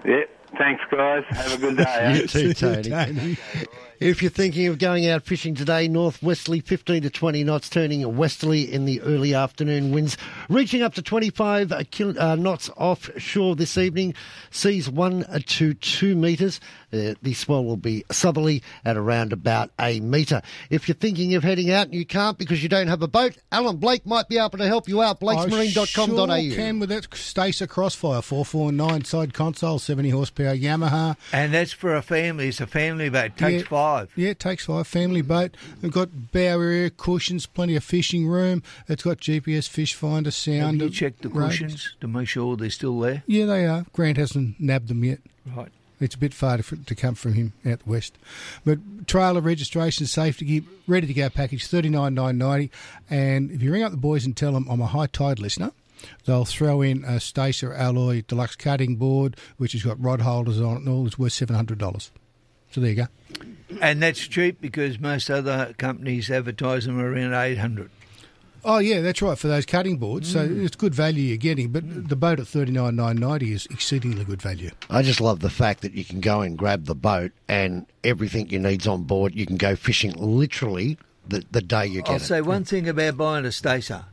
[0.06, 0.30] Yep.
[0.58, 1.24] Thanks, guys.
[1.30, 1.84] Have a good day.
[1.88, 2.14] eh?
[2.16, 3.38] You too, Tony.
[4.04, 8.70] If you're thinking of going out fishing today, northwesterly 15 to 20 knots, turning westerly
[8.70, 10.18] in the early afternoon winds,
[10.50, 14.14] reaching up to 25 uh, knots offshore this evening.
[14.52, 16.60] Seas 1 to 2 metres.
[16.92, 20.42] Uh, the swell will be southerly at around about a metre.
[20.70, 23.38] If you're thinking of heading out and you can't because you don't have a boat,
[23.54, 25.22] Alan Blake might be able to help you out.
[25.22, 26.30] BlakesMarine.com.au.
[26.30, 31.16] I sure can with that Stacer Crossfire 449 side console, 70 horsepower Yamaha.
[31.32, 32.50] And that's for a family.
[32.50, 33.28] It's a family boat.
[33.28, 33.93] It takes yeah, five.
[34.16, 34.88] Yeah, it takes five.
[34.88, 35.56] Family boat.
[35.82, 38.64] We've got bow area, cushions, plenty of fishing room.
[38.88, 40.82] It's got GPS fish finder, sound.
[40.82, 43.24] Have you checked the cushions to make sure they're still there?
[43.28, 43.86] Yeah, they are.
[43.94, 45.20] Grant hasn't nabbed them yet.
[45.46, 45.72] Right.
[46.00, 48.18] It's a bit far to, to come from him out the west.
[48.66, 52.72] But trailer registration, safety gear, ready to go package, thirty nine nine ninety.
[53.10, 55.72] And if you ring up the boys and tell them I'm a Hi-Tide listener,
[56.26, 60.74] they'll throw in a Stacer alloy deluxe cutting board, which has got rod holders on
[60.76, 61.08] it and all.
[61.08, 62.12] It's worth seven hundred dollars.
[62.72, 63.08] So there you go.
[63.84, 67.92] And that's cheap because most other companies advertise them around eight hundred.
[68.64, 70.32] Oh yeah, that's right for those cutting boards.
[70.32, 70.64] So mm.
[70.64, 72.08] it's good value you're getting, but mm.
[72.08, 74.72] the boat at thirty nine nine ninety is exceedingly good value.
[74.90, 78.48] I just love the fact that you can go and grab the boat and everything
[78.48, 79.36] you need's on board.
[79.36, 82.12] You can go fishing literally the, the day you get it.
[82.12, 82.22] I'll it.
[82.22, 84.06] say one thing about buying a Stacer.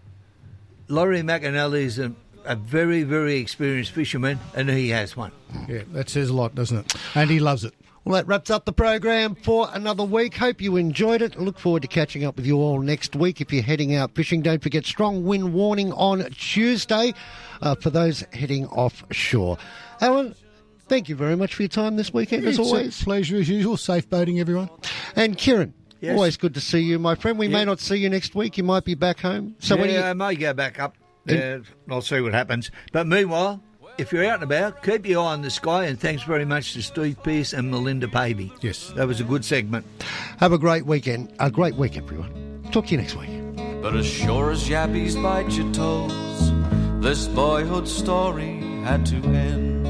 [0.88, 2.12] Laurie McAnally is a,
[2.44, 5.30] a very very experienced fisherman, and he has one.
[5.68, 6.94] Yeah, that says a lot, doesn't it?
[7.14, 7.74] And he loves it.
[8.04, 10.34] Well, that wraps up the program for another week.
[10.34, 11.38] Hope you enjoyed it.
[11.38, 13.42] Look forward to catching up with you all next week.
[13.42, 17.12] If you're heading out fishing, don't forget strong wind warning on Tuesday
[17.60, 19.58] uh, for those heading offshore.
[20.00, 20.34] Alan,
[20.88, 23.04] thank you very much for your time this weekend, it's as always.
[23.04, 23.76] pleasure as usual.
[23.76, 24.70] Safe boating, everyone.
[25.14, 25.74] And Keiren.
[26.00, 26.14] Yes.
[26.16, 27.38] Always good to see you, my friend.
[27.38, 28.56] We may not see you next week.
[28.56, 29.56] You might be back home.
[29.58, 30.00] So yeah, when you...
[30.00, 30.96] I may go back up.
[31.28, 31.58] Uh,
[31.90, 32.70] I'll see what happens.
[32.92, 33.62] But meanwhile,
[33.98, 35.84] if you're out and about, keep your eye on the sky.
[35.84, 38.52] And thanks very much to Steve Pearce and Melinda Pavey.
[38.60, 38.92] Yes.
[38.96, 39.86] That was a good segment.
[40.38, 41.32] Have a great weekend.
[41.38, 42.62] A great week, everyone.
[42.72, 43.30] Talk to you next week.
[43.82, 46.52] But as sure as yabbies bite your toes,
[47.02, 49.86] this boyhood story had to end.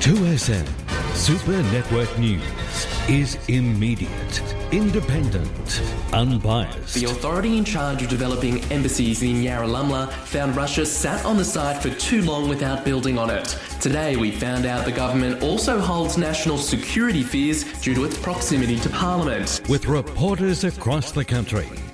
[0.00, 0.85] 2SM
[1.16, 5.80] Super Network News is immediate Independent,
[6.12, 6.94] unbiased.
[6.94, 11.80] The authority in charge of developing embassies in Yarralumla found Russia sat on the site
[11.80, 13.58] for too long without building on it.
[13.80, 18.76] Today, we found out the government also holds national security fears due to its proximity
[18.80, 19.62] to Parliament.
[19.68, 21.68] With reporters across the country